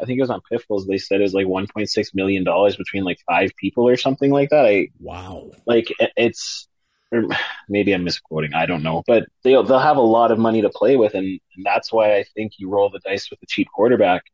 I 0.00 0.04
think 0.04 0.18
it 0.18 0.22
was 0.22 0.30
on 0.30 0.40
Piffles. 0.50 0.86
They 0.86 0.98
said 0.98 1.20
it 1.20 1.24
was 1.24 1.34
like 1.34 1.46
1.6 1.46 2.14
million 2.14 2.44
dollars 2.44 2.76
between 2.76 3.04
like 3.04 3.18
five 3.26 3.50
people 3.56 3.88
or 3.88 3.96
something 3.96 4.30
like 4.30 4.50
that. 4.50 4.66
I 4.66 4.88
wow, 5.00 5.50
like 5.66 5.92
it's 6.16 6.68
or 7.12 7.28
maybe 7.68 7.92
I'm 7.92 8.04
misquoting. 8.04 8.54
I 8.54 8.66
don't 8.66 8.82
know, 8.82 9.02
but 9.06 9.24
they'll 9.42 9.62
they'll 9.62 9.78
have 9.78 9.96
a 9.96 10.02
lot 10.02 10.30
of 10.30 10.38
money 10.38 10.62
to 10.62 10.70
play 10.70 10.96
with, 10.96 11.14
and, 11.14 11.26
and 11.26 11.64
that's 11.64 11.92
why 11.92 12.16
I 12.16 12.24
think 12.34 12.52
you 12.58 12.68
roll 12.68 12.90
the 12.90 13.00
dice 13.00 13.30
with 13.30 13.42
a 13.42 13.46
cheap 13.46 13.68
quarterback. 13.74 14.24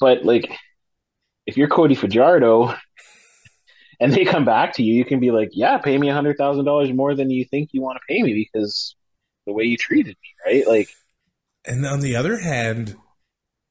But 0.00 0.24
like, 0.24 0.50
if 1.46 1.56
you're 1.56 1.68
Cody 1.68 1.94
Fajardo 1.94 2.74
and 4.00 4.12
they 4.12 4.24
come 4.24 4.44
back 4.44 4.74
to 4.74 4.82
you, 4.82 4.94
you 4.94 5.04
can 5.04 5.20
be 5.20 5.30
like, 5.30 5.50
yeah, 5.52 5.78
pay 5.78 5.96
me 5.98 6.08
a 6.08 6.14
hundred 6.14 6.38
thousand 6.38 6.64
dollars 6.64 6.92
more 6.92 7.14
than 7.14 7.30
you 7.30 7.44
think 7.44 7.70
you 7.72 7.82
want 7.82 7.98
to 7.98 8.12
pay 8.12 8.22
me 8.22 8.48
because 8.52 8.96
the 9.46 9.52
way 9.52 9.64
you 9.64 9.76
treated 9.76 10.16
me, 10.22 10.34
right? 10.46 10.66
Like, 10.66 10.88
and 11.64 11.84
on 11.86 12.00
the 12.00 12.16
other 12.16 12.38
hand, 12.38 12.96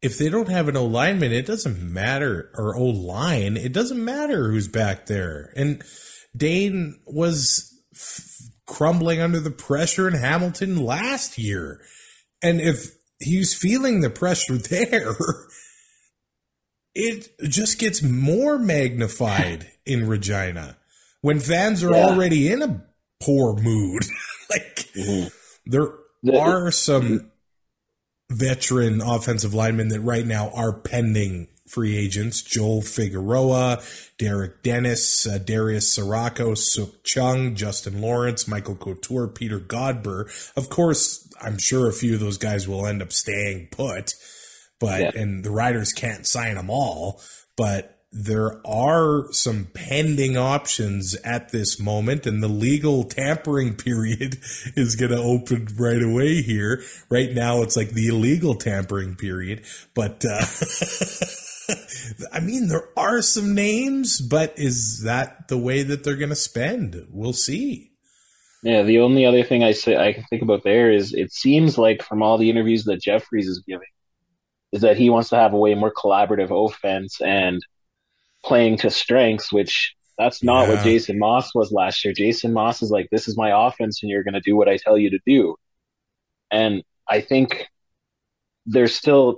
if 0.01 0.17
they 0.17 0.29
don't 0.29 0.49
have 0.49 0.67
an 0.67 0.77
O 0.77 0.85
lineman, 0.85 1.31
it 1.31 1.45
doesn't 1.45 1.81
matter, 1.81 2.51
or 2.55 2.75
O 2.75 2.85
line, 2.85 3.55
it 3.55 3.71
doesn't 3.71 4.03
matter 4.03 4.49
who's 4.49 4.67
back 4.67 5.05
there. 5.05 5.53
And 5.55 5.83
Dane 6.35 6.99
was 7.05 7.71
f- 7.93 8.49
crumbling 8.65 9.19
under 9.19 9.39
the 9.39 9.51
pressure 9.51 10.07
in 10.07 10.15
Hamilton 10.15 10.77
last 10.77 11.37
year. 11.37 11.81
And 12.41 12.59
if 12.59 12.95
he's 13.19 13.53
feeling 13.53 14.01
the 14.01 14.09
pressure 14.09 14.57
there, 14.57 15.15
it 16.95 17.29
just 17.47 17.79
gets 17.79 18.01
more 18.01 18.57
magnified 18.57 19.67
in 19.85 20.07
Regina 20.07 20.77
when 21.21 21.39
fans 21.39 21.83
are 21.83 21.91
yeah. 21.91 22.07
already 22.07 22.51
in 22.51 22.63
a 22.63 22.83
poor 23.21 23.55
mood. 23.55 24.03
like, 24.49 24.87
mm-hmm. 24.95 25.27
there 25.65 25.89
are 26.33 26.71
some 26.71 27.31
veteran 28.31 29.01
offensive 29.01 29.53
linemen 29.53 29.89
that 29.89 30.01
right 30.01 30.25
now 30.25 30.49
are 30.51 30.73
pending 30.73 31.47
free 31.67 31.97
agents 31.97 32.41
Joel 32.41 32.81
Figueroa, 32.81 33.81
Derek 34.17 34.61
Dennis, 34.61 35.25
uh, 35.25 35.37
Darius 35.37 35.97
Ciraco, 35.97 36.51
Sukh 36.51 37.01
Chungh, 37.03 37.55
Justin 37.55 38.01
Lawrence, 38.01 38.47
Michael 38.47 38.75
Couture, 38.75 39.33
Peter 39.33 39.59
Godber. 39.59 40.29
Of 40.57 40.69
course, 40.69 41.29
I'm 41.41 41.57
sure 41.57 41.87
a 41.87 41.93
few 41.93 42.15
of 42.15 42.19
those 42.19 42.37
guys 42.37 42.67
will 42.67 42.85
end 42.85 43.01
up 43.01 43.13
staying 43.13 43.69
put, 43.71 44.15
but, 44.79 44.99
yeah. 44.99 45.21
and 45.21 45.43
the 45.45 45.51
Riders 45.51 45.93
can't 45.93 46.27
sign 46.27 46.55
them 46.55 46.69
all, 46.69 47.21
but 47.55 48.00
there 48.11 48.59
are 48.67 49.31
some 49.31 49.67
pending 49.73 50.35
options 50.35 51.15
at 51.23 51.49
this 51.49 51.79
moment, 51.79 52.25
and 52.25 52.43
the 52.43 52.49
legal 52.49 53.05
tampering 53.05 53.75
period 53.77 54.39
is 54.75 54.95
going 54.95 55.11
to 55.11 55.17
open 55.17 55.67
right 55.77 56.01
away 56.01 56.41
here. 56.41 56.83
Right 57.09 57.31
now, 57.31 57.61
it's 57.61 57.77
like 57.77 57.91
the 57.91 58.07
illegal 58.07 58.55
tampering 58.55 59.15
period, 59.15 59.63
but 59.93 60.25
uh, 60.25 60.45
I 62.33 62.41
mean, 62.41 62.67
there 62.67 62.89
are 62.97 63.21
some 63.21 63.55
names, 63.55 64.19
but 64.19 64.53
is 64.57 65.03
that 65.03 65.47
the 65.47 65.57
way 65.57 65.83
that 65.83 66.03
they're 66.03 66.17
going 66.17 66.29
to 66.29 66.35
spend? 66.35 67.07
We'll 67.09 67.33
see. 67.33 67.91
Yeah, 68.63 68.83
the 68.83 68.99
only 68.99 69.25
other 69.25 69.43
thing 69.43 69.63
I 69.63 69.71
say 69.71 69.95
I 69.95 70.13
can 70.13 70.23
think 70.29 70.43
about 70.43 70.63
there 70.63 70.91
is 70.91 71.13
it 71.13 71.31
seems 71.31 71.77
like 71.77 72.03
from 72.03 72.21
all 72.21 72.37
the 72.37 72.49
interviews 72.49 72.83
that 72.83 73.01
Jeffries 73.01 73.47
is 73.47 73.63
giving, 73.65 73.87
is 74.73 74.81
that 74.81 74.97
he 74.97 75.09
wants 75.09 75.29
to 75.29 75.37
have 75.37 75.53
a 75.53 75.57
way 75.57 75.73
more 75.75 75.93
collaborative 75.93 76.51
offense 76.51 77.21
and 77.21 77.61
playing 78.43 78.77
to 78.77 78.89
strengths, 78.89 79.51
which 79.51 79.95
that's 80.17 80.43
not 80.43 80.67
yeah. 80.67 80.75
what 80.75 80.83
Jason 80.83 81.17
Maas 81.19 81.53
was 81.55 81.71
last 81.71 82.03
year. 82.03 82.13
Jason 82.13 82.53
Maas 82.53 82.81
is 82.81 82.91
like, 82.91 83.09
this 83.11 83.27
is 83.27 83.37
my 83.37 83.67
offense 83.67 84.01
and 84.01 84.09
you're 84.09 84.23
going 84.23 84.33
to 84.33 84.41
do 84.41 84.55
what 84.55 84.69
I 84.69 84.77
tell 84.77 84.97
you 84.97 85.11
to 85.11 85.19
do. 85.25 85.55
And 86.51 86.83
I 87.07 87.21
think 87.21 87.67
there's 88.65 88.93
still, 88.93 89.37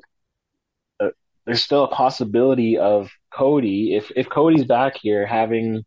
a, 1.00 1.10
there's 1.46 1.64
still 1.64 1.86
a 1.86 1.90
possibility 1.90 2.78
of 2.78 3.10
Cody, 3.34 3.96
if, 3.96 4.12
if 4.16 4.30
Cody's 4.30 4.66
back 4.66 4.98
here 5.02 5.26
having 5.26 5.84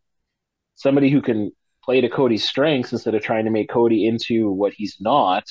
somebody 0.75 1.09
who 1.09 1.21
can 1.21 1.51
play 1.83 2.01
to 2.01 2.09
Cody's 2.09 2.47
strengths 2.47 2.91
instead 2.91 3.15
of 3.15 3.21
trying 3.21 3.45
to 3.45 3.51
make 3.51 3.69
Cody 3.69 4.07
into 4.07 4.51
what 4.51 4.73
he's 4.73 4.97
not, 4.99 5.43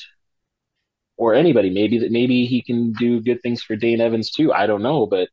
or 1.17 1.35
anybody, 1.35 1.71
maybe 1.71 1.99
that 1.99 2.11
maybe 2.11 2.45
he 2.45 2.63
can 2.63 2.93
do 2.93 3.21
good 3.21 3.41
things 3.43 3.63
for 3.63 3.75
Dane 3.75 4.01
Evans 4.01 4.31
too. 4.31 4.53
I 4.53 4.67
don't 4.67 4.83
know, 4.83 5.07
but 5.07 5.29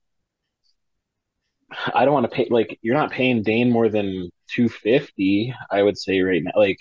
I 1.94 2.06
don't 2.06 2.14
want 2.14 2.30
to 2.30 2.36
pay 2.36 2.48
like 2.50 2.80
you're 2.82 2.96
not 2.96 3.12
paying 3.12 3.44
Dane 3.44 3.72
more 3.72 3.90
than 3.90 4.32
two 4.48 4.70
fifty. 4.70 5.54
I 5.70 5.82
would 5.82 5.98
say 5.98 6.22
right 6.22 6.42
now, 6.44 6.52
like 6.56 6.80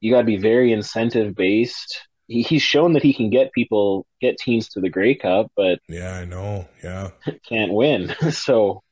you 0.00 0.12
got 0.12 0.20
to 0.20 0.26
be 0.26 0.38
very 0.38 0.72
incentive 0.72 1.34
based. 1.34 2.06
He, 2.26 2.42
he's 2.42 2.62
shown 2.62 2.92
that 2.94 3.02
he 3.02 3.12
can 3.12 3.30
get 3.30 3.52
people 3.52 4.06
get 4.20 4.38
teams 4.38 4.68
to 4.70 4.80
the 4.80 4.88
Grey 4.88 5.14
Cup, 5.14 5.50
but 5.56 5.80
yeah, 5.88 6.12
I 6.12 6.24
know, 6.24 6.68
yeah, 6.82 7.10
can't 7.48 7.72
win. 7.72 8.14
so 8.30 8.82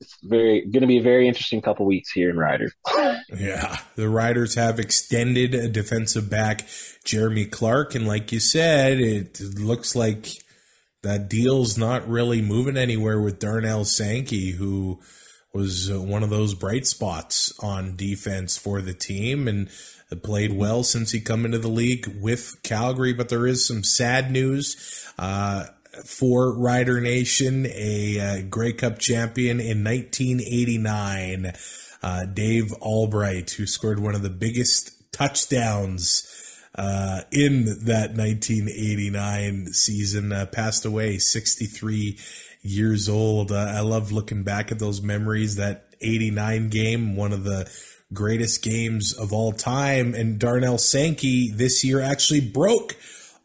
it's 0.00 0.16
very 0.22 0.62
going 0.62 0.82
to 0.82 0.86
be 0.86 0.98
a 0.98 1.02
very 1.02 1.26
interesting 1.28 1.62
couple 1.62 1.86
weeks 1.86 2.10
here 2.10 2.28
in 2.30 2.36
Riders. 2.36 2.74
yeah, 3.38 3.78
the 3.96 4.08
Riders 4.08 4.54
have 4.56 4.78
extended 4.78 5.54
a 5.54 5.68
defensive 5.68 6.28
back, 6.28 6.66
Jeremy 7.04 7.46
Clark, 7.46 7.94
and 7.94 8.06
like 8.06 8.32
you 8.32 8.40
said, 8.40 9.00
it 9.00 9.40
looks 9.40 9.96
like 9.96 10.28
that 11.04 11.28
deal's 11.28 11.78
not 11.78 12.08
really 12.08 12.42
moving 12.42 12.76
anywhere 12.76 13.20
with 13.20 13.38
Darnell 13.38 13.84
Sankey, 13.84 14.52
who 14.52 14.98
was 15.52 15.90
uh, 15.90 16.00
one 16.00 16.22
of 16.22 16.30
those 16.30 16.54
bright 16.54 16.86
spots 16.86 17.52
on 17.60 17.94
defense 17.94 18.56
for 18.56 18.82
the 18.82 18.94
team 18.94 19.46
and 19.46 19.68
played 20.22 20.52
well 20.52 20.82
since 20.82 21.12
he 21.12 21.20
come 21.20 21.44
into 21.44 21.58
the 21.58 21.68
league 21.68 22.06
with 22.20 22.56
Calgary. 22.62 23.12
But 23.12 23.28
there 23.28 23.46
is 23.46 23.66
some 23.66 23.84
sad 23.84 24.30
news. 24.30 25.06
Uh, 25.18 25.66
for 26.04 26.52
Rider 26.52 27.00
Nation, 27.00 27.66
a 27.66 28.18
uh, 28.18 28.42
Grey 28.48 28.72
Cup 28.72 28.98
champion 28.98 29.60
in 29.60 29.84
1989. 29.84 31.52
Uh, 32.02 32.24
Dave 32.26 32.72
Albright, 32.80 33.52
who 33.52 33.66
scored 33.66 34.00
one 34.00 34.16
of 34.16 34.22
the 34.22 34.30
biggest 34.30 35.12
touchdowns 35.12 36.33
uh, 36.74 37.22
in 37.30 37.64
that 37.84 38.14
1989 38.16 39.72
season, 39.72 40.32
uh, 40.32 40.46
passed 40.46 40.84
away 40.84 41.18
63 41.18 42.18
years 42.62 43.08
old. 43.08 43.52
Uh, 43.52 43.72
I 43.74 43.80
love 43.80 44.10
looking 44.10 44.42
back 44.42 44.72
at 44.72 44.78
those 44.78 45.02
memories. 45.02 45.56
That 45.56 45.94
89 46.00 46.70
game, 46.70 47.16
one 47.16 47.32
of 47.32 47.44
the 47.44 47.70
greatest 48.12 48.62
games 48.62 49.12
of 49.12 49.32
all 49.32 49.52
time. 49.52 50.14
And 50.14 50.38
Darnell 50.38 50.78
Sankey 50.78 51.50
this 51.50 51.84
year 51.84 52.00
actually 52.00 52.40
broke 52.40 52.96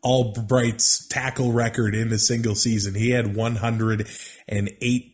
Albright's 0.03 1.05
tackle 1.07 1.51
record 1.51 1.93
in 1.93 2.11
a 2.13 2.17
single 2.17 2.55
season. 2.55 2.95
He 2.95 3.09
had 3.11 3.35
118 3.35 5.13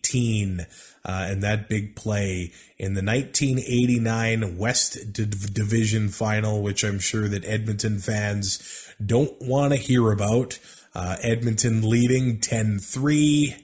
uh, 1.05 1.27
in 1.31 1.41
that 1.41 1.69
big 1.69 1.95
play 1.95 2.51
in 2.77 2.93
the 2.93 3.03
1989 3.03 4.57
West 4.57 5.13
D- 5.13 5.25
Division 5.25 6.09
final, 6.09 6.61
which 6.61 6.83
I'm 6.83 6.99
sure 6.99 7.27
that 7.27 7.45
Edmonton 7.45 7.99
fans 7.99 8.93
don't 9.03 9.33
want 9.41 9.73
to 9.73 9.79
hear 9.79 10.11
about. 10.11 10.59
Uh, 10.93 11.17
Edmonton 11.21 11.87
leading 11.87 12.39
10 12.39 12.79
3. 12.79 13.55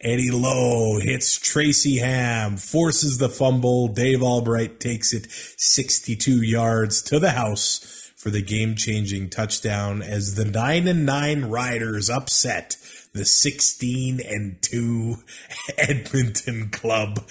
Eddie 0.00 0.30
Lowe 0.30 1.00
hits 1.00 1.36
Tracy 1.36 1.98
Ham, 1.98 2.56
forces 2.56 3.18
the 3.18 3.28
fumble. 3.28 3.88
Dave 3.88 4.22
Albright 4.22 4.78
takes 4.78 5.12
it 5.12 5.26
62 5.30 6.40
yards 6.40 7.02
to 7.02 7.18
the 7.18 7.32
house 7.32 8.12
for 8.16 8.30
the 8.30 8.42
game 8.42 8.74
changing 8.74 9.30
touchdown 9.30 10.02
as 10.02 10.34
the 10.34 10.44
9 10.44 10.88
and 10.88 11.04
9 11.06 11.44
Riders 11.46 12.10
upset 12.10 12.76
the 13.18 13.24
16 13.24 14.20
and 14.26 14.62
2 14.62 15.16
Edmonton 15.78 16.70
club. 16.70 17.18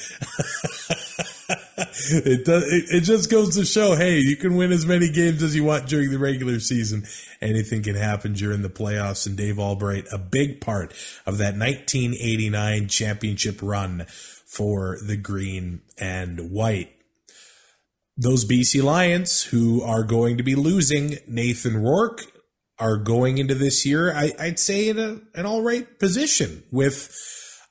it 1.49 2.45
does 2.45 2.63
it, 2.63 2.85
it 2.89 3.01
just 3.01 3.31
goes 3.31 3.55
to 3.55 3.65
show 3.65 3.95
hey, 3.95 4.19
you 4.19 4.35
can 4.35 4.55
win 4.55 4.71
as 4.71 4.85
many 4.85 5.09
games 5.09 5.41
as 5.41 5.55
you 5.55 5.63
want 5.63 5.87
during 5.87 6.11
the 6.11 6.19
regular 6.19 6.59
season. 6.59 7.05
Anything 7.41 7.83
can 7.83 7.95
happen 7.95 8.33
during 8.33 8.61
the 8.61 8.69
playoffs 8.69 9.25
and 9.25 9.37
Dave 9.37 9.57
Albright 9.57 10.05
a 10.11 10.17
big 10.17 10.61
part 10.61 10.91
of 11.25 11.37
that 11.37 11.57
1989 11.57 12.87
championship 12.87 13.59
run 13.61 14.05
for 14.45 14.97
the 15.01 15.17
green 15.17 15.81
and 15.97 16.51
white 16.51 16.93
those 18.17 18.45
BC 18.45 18.81
Lions 18.83 19.43
who 19.43 19.83
are 19.83 20.03
going 20.03 20.37
to 20.37 20.43
be 20.43 20.55
losing 20.55 21.17
Nathan 21.27 21.77
Rourke 21.77 22.23
are 22.79 22.97
going 22.97 23.37
into 23.37 23.55
this 23.55 23.85
year, 23.85 24.13
I, 24.13 24.31
would 24.39 24.59
say 24.59 24.89
in 24.89 24.99
a, 24.99 25.19
an 25.33 25.45
all 25.45 25.61
right 25.61 25.99
position 25.99 26.63
with 26.71 27.15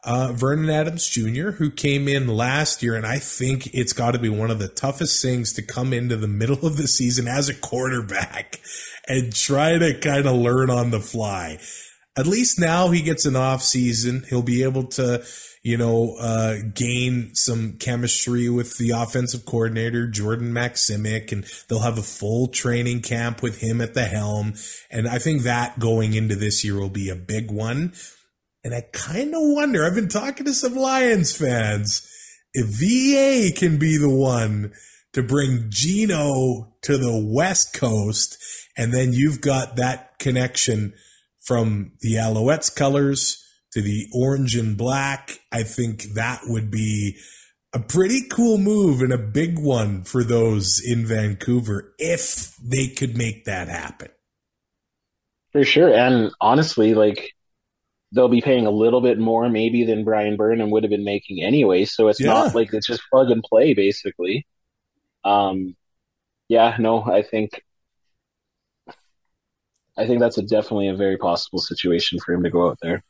uh, 0.04 0.32
Vernon 0.32 0.70
Adams 0.70 1.08
Jr., 1.08 1.50
who 1.50 1.70
came 1.70 2.08
in 2.08 2.28
last 2.28 2.82
year. 2.82 2.94
And 2.94 3.04
I 3.04 3.18
think 3.18 3.74
it's 3.74 3.92
got 3.92 4.12
to 4.12 4.18
be 4.18 4.28
one 4.28 4.50
of 4.50 4.58
the 4.58 4.68
toughest 4.68 5.20
things 5.20 5.52
to 5.54 5.62
come 5.62 5.92
into 5.92 6.16
the 6.16 6.28
middle 6.28 6.64
of 6.64 6.76
the 6.76 6.86
season 6.86 7.26
as 7.26 7.48
a 7.48 7.54
quarterback 7.54 8.60
and 9.08 9.34
try 9.34 9.78
to 9.78 9.98
kind 9.98 10.26
of 10.26 10.36
learn 10.36 10.70
on 10.70 10.90
the 10.90 11.00
fly. 11.00 11.58
At 12.16 12.26
least 12.26 12.58
now 12.58 12.88
he 12.88 13.02
gets 13.02 13.26
an 13.26 13.36
off 13.36 13.62
season. 13.62 14.24
He'll 14.28 14.42
be 14.42 14.62
able 14.62 14.84
to 14.84 15.24
you 15.66 15.76
know, 15.76 16.14
uh, 16.20 16.58
gain 16.74 17.34
some 17.34 17.72
chemistry 17.72 18.48
with 18.48 18.78
the 18.78 18.90
offensive 18.90 19.44
coordinator, 19.44 20.06
Jordan 20.06 20.52
Maksymic, 20.52 21.32
and 21.32 21.44
they'll 21.66 21.80
have 21.80 21.98
a 21.98 22.02
full 22.02 22.46
training 22.46 23.02
camp 23.02 23.42
with 23.42 23.60
him 23.60 23.80
at 23.80 23.92
the 23.92 24.04
helm. 24.04 24.54
And 24.92 25.08
I 25.08 25.18
think 25.18 25.42
that 25.42 25.80
going 25.80 26.14
into 26.14 26.36
this 26.36 26.64
year 26.64 26.78
will 26.78 26.88
be 26.88 27.08
a 27.08 27.16
big 27.16 27.50
one. 27.50 27.94
And 28.62 28.76
I 28.76 28.82
kind 28.92 29.34
of 29.34 29.40
wonder, 29.42 29.84
I've 29.84 29.96
been 29.96 30.06
talking 30.06 30.46
to 30.46 30.54
some 30.54 30.76
Lions 30.76 31.36
fans, 31.36 32.08
if 32.54 32.68
VA 32.68 33.52
can 33.52 33.76
be 33.76 33.96
the 33.96 34.08
one 34.08 34.72
to 35.14 35.22
bring 35.24 35.66
Geno 35.68 36.76
to 36.82 36.96
the 36.96 37.28
West 37.28 37.74
Coast, 37.74 38.38
and 38.76 38.94
then 38.94 39.12
you've 39.12 39.40
got 39.40 39.74
that 39.74 40.20
connection 40.20 40.94
from 41.40 41.94
the 42.02 42.12
Alouettes 42.12 42.72
colors 42.72 43.42
to 43.76 43.82
the 43.82 44.08
orange 44.10 44.56
and 44.56 44.74
black. 44.74 45.38
I 45.52 45.62
think 45.62 46.14
that 46.14 46.40
would 46.46 46.70
be 46.70 47.18
a 47.74 47.78
pretty 47.78 48.22
cool 48.26 48.56
move 48.56 49.02
and 49.02 49.12
a 49.12 49.18
big 49.18 49.58
one 49.58 50.02
for 50.02 50.24
those 50.24 50.80
in 50.82 51.04
Vancouver 51.04 51.92
if 51.98 52.56
they 52.56 52.86
could 52.86 53.18
make 53.18 53.44
that 53.44 53.68
happen. 53.68 54.08
For 55.52 55.62
sure. 55.62 55.92
And 55.92 56.32
honestly, 56.40 56.94
like 56.94 57.34
they'll 58.12 58.30
be 58.30 58.40
paying 58.40 58.66
a 58.66 58.70
little 58.70 59.02
bit 59.02 59.18
more 59.18 59.50
maybe 59.50 59.84
than 59.84 60.04
Bryan 60.04 60.38
Burnham 60.38 60.70
would 60.70 60.82
have 60.82 60.90
been 60.90 61.04
making 61.04 61.42
anyway. 61.42 61.84
So 61.84 62.08
it's 62.08 62.18
yeah. 62.18 62.28
not 62.28 62.54
like 62.54 62.72
it's 62.72 62.86
just 62.86 63.02
plug 63.12 63.30
and 63.30 63.42
play 63.42 63.74
basically. 63.74 64.46
Um, 65.22 65.76
yeah, 66.48 66.76
no, 66.78 67.02
I 67.04 67.20
think 67.20 67.62
I 69.98 70.06
think 70.06 70.20
that's 70.20 70.38
a 70.38 70.42
definitely 70.42 70.88
a 70.88 70.96
very 70.96 71.18
possible 71.18 71.58
situation 71.58 72.18
for 72.20 72.32
him 72.32 72.42
to 72.44 72.50
go 72.50 72.70
out 72.70 72.78
there. 72.80 73.02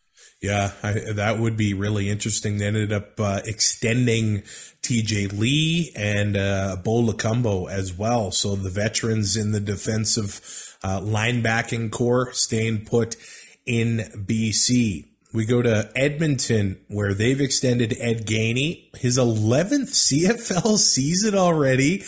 Yeah, 0.43 0.73
I, 0.83 0.93
that 1.15 1.39
would 1.39 1.57
be 1.57 1.75
really 1.75 2.11
interesting. 2.11 2.59
They 2.59 2.67
ended 2.67 2.93
up 2.93 3.19
uh, 3.19 3.41
extending 3.45 4.43
TJ 4.83 5.39
Lee 5.39 5.93
and 5.97 6.37
uh, 6.37 6.77
Bo 6.85 7.03
Lokombo 7.03 7.71
as 7.71 7.95
well. 7.95 8.31
So 8.31 8.55
the 8.55 8.71
veterans 8.71 9.37
in 9.37 9.53
the 9.53 9.61
defensive 9.61 10.41
uh, 10.83 11.01
linebacking 11.01 11.91
core 11.91 12.33
staying 12.33 12.85
put 12.85 13.17
in 13.65 13.99
BC. 14.15 15.07
We 15.33 15.45
go 15.45 15.61
to 15.61 15.91
Edmonton, 15.97 16.81
where 16.89 17.13
they've 17.13 17.41
extended 17.41 17.97
Ed 17.99 18.27
Gainey, 18.27 18.97
his 18.97 19.19
11th 19.19 19.91
CFL 19.91 20.79
season 20.79 21.35
already 21.35 22.05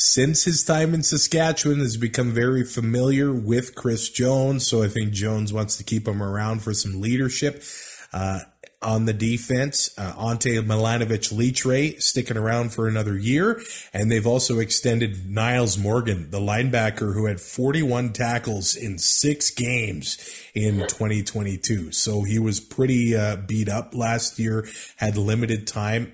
since 0.00 0.44
his 0.44 0.62
time 0.62 0.94
in 0.94 1.02
Saskatchewan 1.02 1.80
has 1.80 1.96
become 1.96 2.30
very 2.30 2.62
familiar 2.62 3.32
with 3.32 3.74
Chris 3.74 4.08
Jones. 4.08 4.64
So 4.64 4.80
I 4.80 4.86
think 4.86 5.10
Jones 5.10 5.52
wants 5.52 5.76
to 5.76 5.82
keep 5.82 6.06
him 6.06 6.22
around 6.22 6.62
for 6.62 6.72
some 6.72 7.00
leadership. 7.00 7.64
Uh, 8.12 8.38
on 8.80 9.06
the 9.06 9.12
defense, 9.12 9.90
uh, 9.98 10.14
Ante 10.16 10.54
Milanovic 10.58 11.36
Litre 11.36 12.00
sticking 12.00 12.36
around 12.36 12.72
for 12.72 12.86
another 12.86 13.18
year. 13.18 13.60
And 13.92 14.08
they've 14.08 14.24
also 14.24 14.60
extended 14.60 15.28
Niles 15.28 15.76
Morgan, 15.76 16.30
the 16.30 16.38
linebacker 16.38 17.12
who 17.12 17.26
had 17.26 17.40
41 17.40 18.12
tackles 18.12 18.76
in 18.76 18.98
six 18.98 19.50
games 19.50 20.16
in 20.54 20.78
2022. 20.86 21.90
So 21.90 22.22
he 22.22 22.38
was 22.38 22.60
pretty 22.60 23.16
uh, 23.16 23.34
beat 23.34 23.68
up 23.68 23.96
last 23.96 24.38
year, 24.38 24.68
had 24.98 25.16
limited 25.16 25.66
time. 25.66 26.12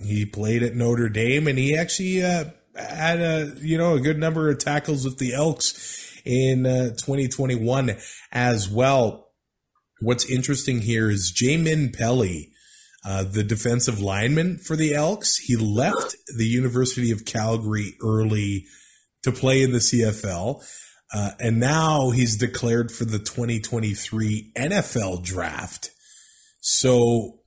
He 0.00 0.24
played 0.24 0.62
at 0.62 0.76
Notre 0.76 1.08
Dame 1.08 1.48
and 1.48 1.58
he 1.58 1.76
actually 1.76 2.22
uh, 2.22 2.44
had 2.76 3.20
a 3.20 3.52
you 3.60 3.78
know 3.78 3.94
a 3.94 4.00
good 4.00 4.18
number 4.18 4.50
of 4.50 4.58
tackles 4.58 5.04
with 5.04 5.18
the 5.18 5.34
Elks 5.34 6.20
in 6.24 6.66
uh, 6.66 6.90
2021 6.90 7.96
as 8.32 8.68
well. 8.68 9.30
What's 10.00 10.28
interesting 10.28 10.82
here 10.82 11.10
is 11.10 11.32
Jamin 11.34 11.96
Pelly, 11.96 12.50
uh, 13.04 13.24
the 13.24 13.42
defensive 13.42 14.00
lineman 14.00 14.58
for 14.58 14.76
the 14.76 14.94
Elks. 14.94 15.38
He 15.38 15.56
left 15.56 16.16
the 16.36 16.46
University 16.46 17.10
of 17.10 17.24
Calgary 17.24 17.94
early 18.02 18.66
to 19.22 19.32
play 19.32 19.62
in 19.62 19.72
the 19.72 19.78
CFL. 19.78 20.62
Uh, 21.14 21.30
and 21.38 21.60
now 21.60 22.10
he's 22.10 22.36
declared 22.36 22.90
for 22.90 23.04
the 23.04 23.18
2023 23.18 24.52
NFL 24.56 25.22
draft. 25.22 25.90
So 26.60 27.38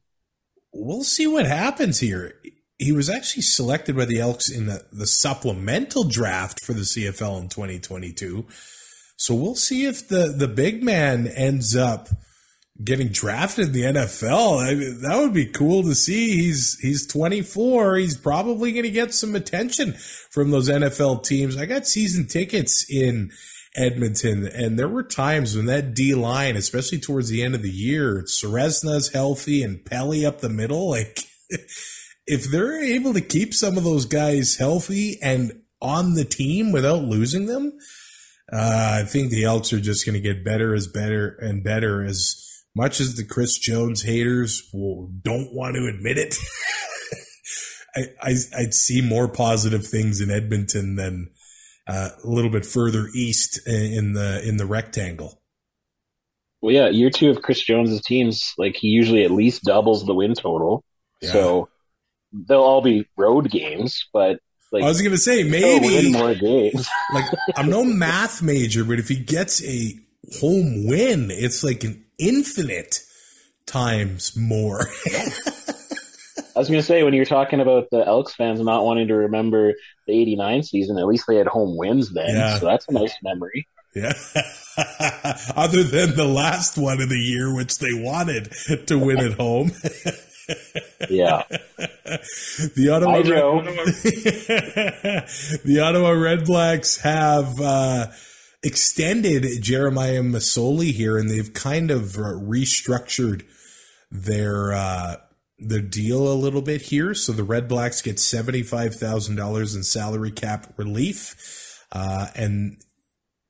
we'll 0.73 1.03
see 1.03 1.27
what 1.27 1.45
happens 1.45 1.99
here 1.99 2.35
he 2.79 2.93
was 2.93 3.09
actually 3.09 3.43
selected 3.43 3.95
by 3.95 4.05
the 4.05 4.19
Elks 4.19 4.49
in 4.49 4.67
the, 4.67 4.85
the 4.91 5.05
supplemental 5.05 6.05
draft 6.05 6.63
for 6.63 6.71
the 6.71 6.81
CFL 6.81 7.41
in 7.41 7.49
2022. 7.49 8.47
So 9.17 9.35
we'll 9.35 9.55
see 9.55 9.85
if 9.85 10.07
the, 10.07 10.33
the 10.35 10.47
big 10.47 10.81
man 10.81 11.27
ends 11.27 11.75
up 11.75 12.07
getting 12.81 13.09
drafted 13.09 13.67
in 13.67 13.71
the 13.73 13.81
NFL. 13.81 14.65
I 14.65 14.73
mean, 14.75 15.01
that 15.01 15.17
would 15.17 15.33
be 15.33 15.45
cool 15.45 15.83
to 15.83 15.93
see. 15.93 16.37
He's 16.37 16.79
he's 16.79 17.05
24. 17.05 17.97
He's 17.97 18.15
probably 18.15 18.71
going 18.71 18.83
to 18.83 18.89
get 18.89 19.13
some 19.13 19.35
attention 19.35 19.95
from 20.31 20.51
those 20.51 20.69
NFL 20.69 21.25
teams. 21.25 21.57
I 21.57 21.65
got 21.65 21.85
season 21.85 22.27
tickets 22.27 22.85
in 22.89 23.31
Edmonton, 23.75 24.47
and 24.47 24.79
there 24.79 24.87
were 24.87 25.03
times 25.03 25.57
when 25.57 25.65
that 25.65 25.93
D 25.93 26.15
line, 26.15 26.55
especially 26.55 26.99
towards 26.99 27.27
the 27.27 27.43
end 27.43 27.55
of 27.55 27.61
the 27.61 27.69
year, 27.69 28.23
Ceresna's 28.25 29.09
healthy 29.09 29.63
and 29.63 29.83
Pelly 29.83 30.25
up 30.25 30.39
the 30.39 30.47
middle, 30.47 30.89
like. 30.89 31.19
if 32.29 32.45
they're 32.45 32.79
able 32.81 33.13
to 33.13 33.21
keep 33.21 33.55
some 33.55 33.75
of 33.75 33.83
those 33.83 34.05
guys 34.05 34.57
healthy 34.57 35.17
and 35.19 35.63
on 35.81 36.13
the 36.13 36.23
team 36.23 36.71
without 36.71 37.01
losing 37.01 37.47
them, 37.47 37.73
uh, 38.53 38.99
I 39.01 39.03
think 39.03 39.31
the 39.31 39.45
Elks 39.45 39.73
are 39.73 39.79
just 39.79 40.05
going 40.05 40.13
to 40.13 40.21
get 40.21 40.45
better 40.45 40.75
as 40.75 40.85
better 40.85 41.35
and 41.39 41.63
better 41.63 42.05
as 42.05 42.45
much 42.75 42.99
as 42.99 43.15
the 43.15 43.25
Chris 43.25 43.57
Jones 43.57 44.03
haters 44.03 44.69
will, 44.71 45.09
don't 45.23 45.53
want 45.53 45.75
to 45.75 45.87
admit 45.87 46.19
it. 46.19 46.35
I, 47.95 48.03
I, 48.21 48.61
would 48.61 48.75
see 48.75 49.01
more 49.01 49.27
positive 49.27 49.87
things 49.87 50.21
in 50.21 50.29
Edmonton 50.29 50.95
than 50.95 51.31
uh, 51.87 52.09
a 52.23 52.27
little 52.27 52.51
bit 52.51 52.65
further 52.65 53.07
east 53.15 53.59
in 53.67 54.13
the 54.13 54.47
in 54.47 54.57
the 54.57 54.67
rectangle. 54.67 55.41
Well, 56.61 56.73
yeah, 56.73 56.89
year 56.89 57.09
two 57.09 57.31
of 57.31 57.41
Chris 57.41 57.61
Jones's 57.61 58.01
teams, 58.01 58.53
like 58.59 58.75
he 58.75 58.89
usually 58.89 59.23
at 59.23 59.31
least 59.31 59.63
doubles 59.63 60.05
the 60.05 60.13
win 60.13 60.35
total. 60.35 60.83
Yeah. 61.21 61.31
So 61.31 61.69
they'll 62.33 62.61
all 62.61 62.81
be 62.81 63.07
road 63.17 63.49
games, 63.49 64.07
but 64.13 64.39
like 64.71 64.83
I 64.83 64.87
was 64.87 65.01
going 65.01 65.11
to 65.13 65.17
say 65.17 65.43
maybe 65.43 66.11
more 66.11 66.35
games. 66.35 66.87
like 67.13 67.25
I'm 67.55 67.69
no 67.69 67.83
math 67.83 68.41
major, 68.41 68.83
but 68.83 68.99
if 68.99 69.07
he 69.07 69.15
gets 69.15 69.63
a 69.63 69.93
home 70.39 70.85
win, 70.87 71.29
it's 71.31 71.63
like 71.63 71.83
an 71.83 72.05
infinite 72.19 72.99
times 73.65 74.35
more. 74.37 74.87
I 76.55 76.59
was 76.59 76.67
going 76.67 76.79
to 76.81 76.85
say 76.85 77.03
when 77.03 77.13
you're 77.13 77.25
talking 77.25 77.61
about 77.61 77.87
the 77.89 78.05
Elks 78.05 78.35
fans 78.35 78.59
not 78.59 78.83
wanting 78.83 79.07
to 79.07 79.15
remember 79.15 79.73
the 80.07 80.13
'89 80.21 80.63
season, 80.63 80.97
at 80.97 81.07
least 81.07 81.25
they 81.27 81.37
had 81.37 81.47
home 81.47 81.77
wins 81.77 82.13
then, 82.13 82.35
Yeah. 82.35 82.57
so 82.59 82.65
that's 82.65 82.87
a 82.89 82.91
nice 82.91 83.13
memory. 83.23 83.67
yeah. 83.95 84.13
Other 85.55 85.83
than 85.83 86.15
the 86.15 86.27
last 86.27 86.77
one 86.77 87.01
of 87.01 87.09
the 87.09 87.17
year, 87.17 87.53
which 87.55 87.77
they 87.79 87.93
wanted 87.93 88.51
to 88.87 88.97
win 88.99 89.19
at 89.19 89.33
home. 89.33 89.71
Yeah, 91.09 91.43
the 92.75 92.89
Ottawa 92.91 93.23
Joe. 93.23 93.61
the 95.63 95.79
Ottawa 95.81 96.11
Red 96.11 96.45
Blacks 96.45 96.97
have 96.97 97.59
uh, 97.59 98.07
extended 98.63 99.61
Jeremiah 99.61 100.21
Masoli 100.21 100.91
here, 100.91 101.17
and 101.17 101.29
they've 101.29 101.53
kind 101.53 101.91
of 101.91 102.17
uh, 102.17 102.33
restructured 102.35 103.43
their 104.11 104.73
uh, 104.73 105.15
their 105.57 105.81
deal 105.81 106.31
a 106.31 106.35
little 106.35 106.61
bit 106.61 106.83
here. 106.83 107.13
So 107.13 107.31
the 107.31 107.43
Red 107.43 107.67
Blacks 107.67 108.01
get 108.01 108.19
seventy 108.19 108.63
five 108.63 108.95
thousand 108.95 109.35
dollars 109.35 109.75
in 109.75 109.83
salary 109.83 110.31
cap 110.31 110.73
relief, 110.77 111.85
uh, 111.91 112.27
and 112.35 112.77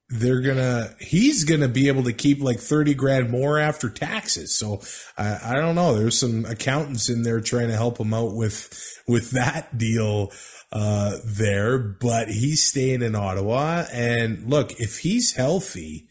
they're 0.09 0.41
gonna 0.41 0.89
he's 0.99 1.43
gonna 1.43 1.67
be 1.67 1.87
able 1.87 2.03
to 2.03 2.13
keep 2.13 2.41
like 2.41 2.59
30 2.59 2.95
grand 2.95 3.29
more 3.29 3.59
after 3.59 3.89
taxes. 3.89 4.55
So 4.55 4.81
i 5.17 5.39
i 5.51 5.53
don't 5.53 5.75
know. 5.75 5.95
There's 5.95 6.19
some 6.19 6.45
accountants 6.45 7.09
in 7.09 7.23
there 7.23 7.41
trying 7.41 7.67
to 7.67 7.75
help 7.75 7.99
him 7.99 8.13
out 8.13 8.33
with 8.33 9.01
with 9.07 9.31
that 9.31 9.77
deal 9.77 10.31
uh 10.71 11.17
there 11.23 11.77
but 11.77 12.29
he's 12.29 12.63
staying 12.63 13.03
in 13.03 13.15
ottawa. 13.15 13.85
And 13.91 14.49
look 14.49 14.79
if 14.79 14.99
he's 14.99 15.33
healthy 15.33 16.07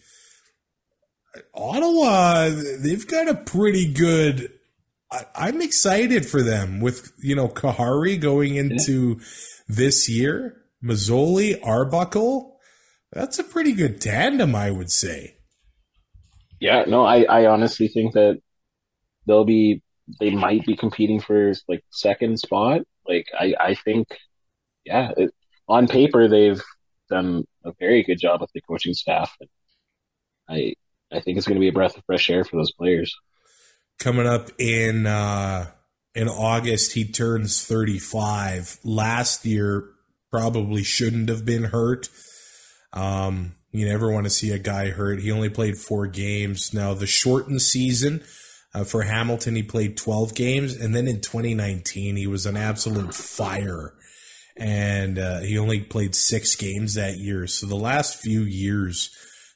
ottawa 1.54 2.48
they've 2.48 3.06
got 3.06 3.28
a 3.28 3.34
pretty 3.34 3.92
good 3.92 4.50
I, 5.12 5.24
i'm 5.36 5.60
excited 5.60 6.26
for 6.26 6.42
them 6.42 6.80
with 6.80 7.12
you 7.18 7.36
know 7.36 7.48
kahari 7.48 8.20
going 8.20 8.54
into 8.54 9.20
this 9.68 10.08
year. 10.08 10.54
Masoli 10.82 11.58
arbuckle 11.64 12.57
that's 13.12 13.38
a 13.38 13.44
pretty 13.44 13.72
good 13.72 14.00
tandem, 14.00 14.54
I 14.54 14.70
would 14.70 14.90
say. 14.90 15.36
yeah. 16.60 16.84
No, 16.86 17.04
I, 17.04 17.22
I 17.22 17.46
honestly 17.46 17.88
think 17.88 18.14
that 18.14 18.40
they'll 19.26 19.44
be 19.44 19.82
they 20.20 20.30
might 20.30 20.64
be 20.64 20.76
competing 20.76 21.20
for 21.20 21.52
like 21.68 21.84
second 21.90 22.38
spot. 22.38 22.82
Like 23.06 23.26
I, 23.38 23.54
I 23.58 23.74
think, 23.74 24.08
yeah, 24.84 25.12
it, 25.16 25.30
on 25.68 25.86
paper 25.86 26.28
they've 26.28 26.62
done 27.10 27.44
a 27.64 27.72
very 27.78 28.02
good 28.02 28.18
job 28.18 28.40
with 28.40 28.50
the 28.52 28.60
coaching 28.60 28.94
staff. 28.94 29.34
And 29.40 29.48
I, 30.48 30.74
I 31.14 31.20
think 31.20 31.38
it's 31.38 31.46
going 31.46 31.56
to 31.56 31.60
be 31.60 31.68
a 31.68 31.72
breath 31.72 31.96
of 31.96 32.04
fresh 32.04 32.28
air 32.30 32.44
for 32.44 32.56
those 32.56 32.72
players. 32.72 33.14
Coming 33.98 34.26
up 34.26 34.50
in 34.58 35.06
uh, 35.06 35.70
in 36.14 36.28
August, 36.28 36.92
he 36.92 37.04
turns 37.04 37.64
35. 37.64 38.78
Last 38.84 39.44
year, 39.44 39.90
probably 40.30 40.84
shouldn't 40.84 41.28
have 41.28 41.44
been 41.44 41.64
hurt. 41.64 42.08
Um, 42.92 43.54
you 43.70 43.86
never 43.86 44.10
want 44.10 44.24
to 44.24 44.30
see 44.30 44.50
a 44.50 44.58
guy 44.58 44.90
hurt. 44.90 45.20
He 45.20 45.30
only 45.30 45.50
played 45.50 45.76
four 45.76 46.06
games. 46.06 46.72
Now 46.72 46.94
the 46.94 47.06
shortened 47.06 47.62
season 47.62 48.22
uh, 48.74 48.84
for 48.84 49.02
Hamilton, 49.02 49.54
he 49.54 49.62
played 49.62 49.96
12 49.96 50.34
games, 50.34 50.74
and 50.74 50.94
then 50.94 51.06
in 51.06 51.20
2019, 51.20 52.16
he 52.16 52.26
was 52.26 52.46
an 52.46 52.56
absolute 52.56 53.14
fire. 53.14 53.94
And 54.56 55.18
uh, 55.18 55.40
he 55.40 55.56
only 55.56 55.80
played 55.80 56.14
six 56.14 56.56
games 56.56 56.94
that 56.94 57.18
year. 57.18 57.46
So 57.46 57.66
the 57.66 57.76
last 57.76 58.16
few 58.16 58.40
years, 58.40 59.10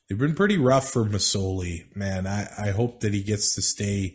they've 0.09 0.19
been 0.19 0.37
pretty 0.37 0.59
rough 0.59 0.89
for 0.89 1.05
Masoli. 1.05 1.95
Man, 1.97 2.27
I, 2.27 2.49
I 2.57 2.71
hope 2.71 3.01
that 3.01 3.13
he 3.13 3.23
gets 3.23 3.55
to 3.57 3.63
stay 3.63 4.15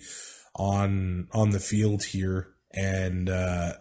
on 0.56 1.28
on 1.34 1.52
the 1.52 1.60
field 1.60 2.04
here 2.04 2.48
and 2.74 3.30
uh, 3.30 3.74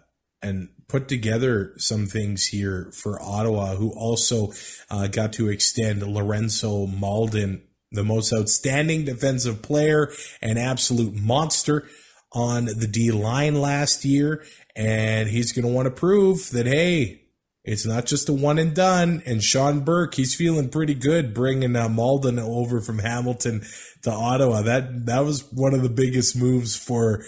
and 0.46 0.68
put 0.88 1.08
together 1.08 1.72
some 1.76 2.06
things 2.06 2.46
here 2.46 2.90
for 2.94 3.20
Ottawa, 3.20 3.74
who 3.74 3.90
also 3.90 4.52
uh, 4.90 5.08
got 5.08 5.32
to 5.34 5.48
extend 5.48 6.02
Lorenzo 6.02 6.86
Mauldin, 6.86 7.62
the 7.90 8.04
most 8.04 8.32
outstanding 8.32 9.04
defensive 9.04 9.62
player 9.62 10.12
and 10.40 10.58
absolute 10.58 11.14
monster 11.14 11.88
on 12.32 12.66
the 12.66 12.86
D 12.86 13.10
line 13.10 13.60
last 13.60 14.04
year. 14.04 14.44
And 14.76 15.28
he's 15.28 15.52
going 15.52 15.66
to 15.66 15.72
want 15.72 15.86
to 15.86 15.90
prove 15.90 16.50
that, 16.50 16.66
hey, 16.66 17.22
it's 17.64 17.86
not 17.86 18.06
just 18.06 18.28
a 18.28 18.32
one 18.32 18.58
and 18.58 18.74
done. 18.74 19.22
And 19.26 19.42
Shawn 19.42 19.80
Burke, 19.80 20.14
he's 20.14 20.36
feeling 20.36 20.68
pretty 20.68 20.94
good 20.94 21.34
bringing 21.34 21.74
uh, 21.74 21.88
Mauldin 21.88 22.38
over 22.38 22.80
from 22.80 23.00
Hamilton 23.00 23.62
to 24.02 24.12
Ottawa. 24.12 24.62
That 24.62 25.06
that 25.06 25.24
was 25.24 25.50
one 25.52 25.74
of 25.74 25.82
the 25.82 25.88
biggest 25.88 26.36
moves 26.36 26.76
for 26.76 27.24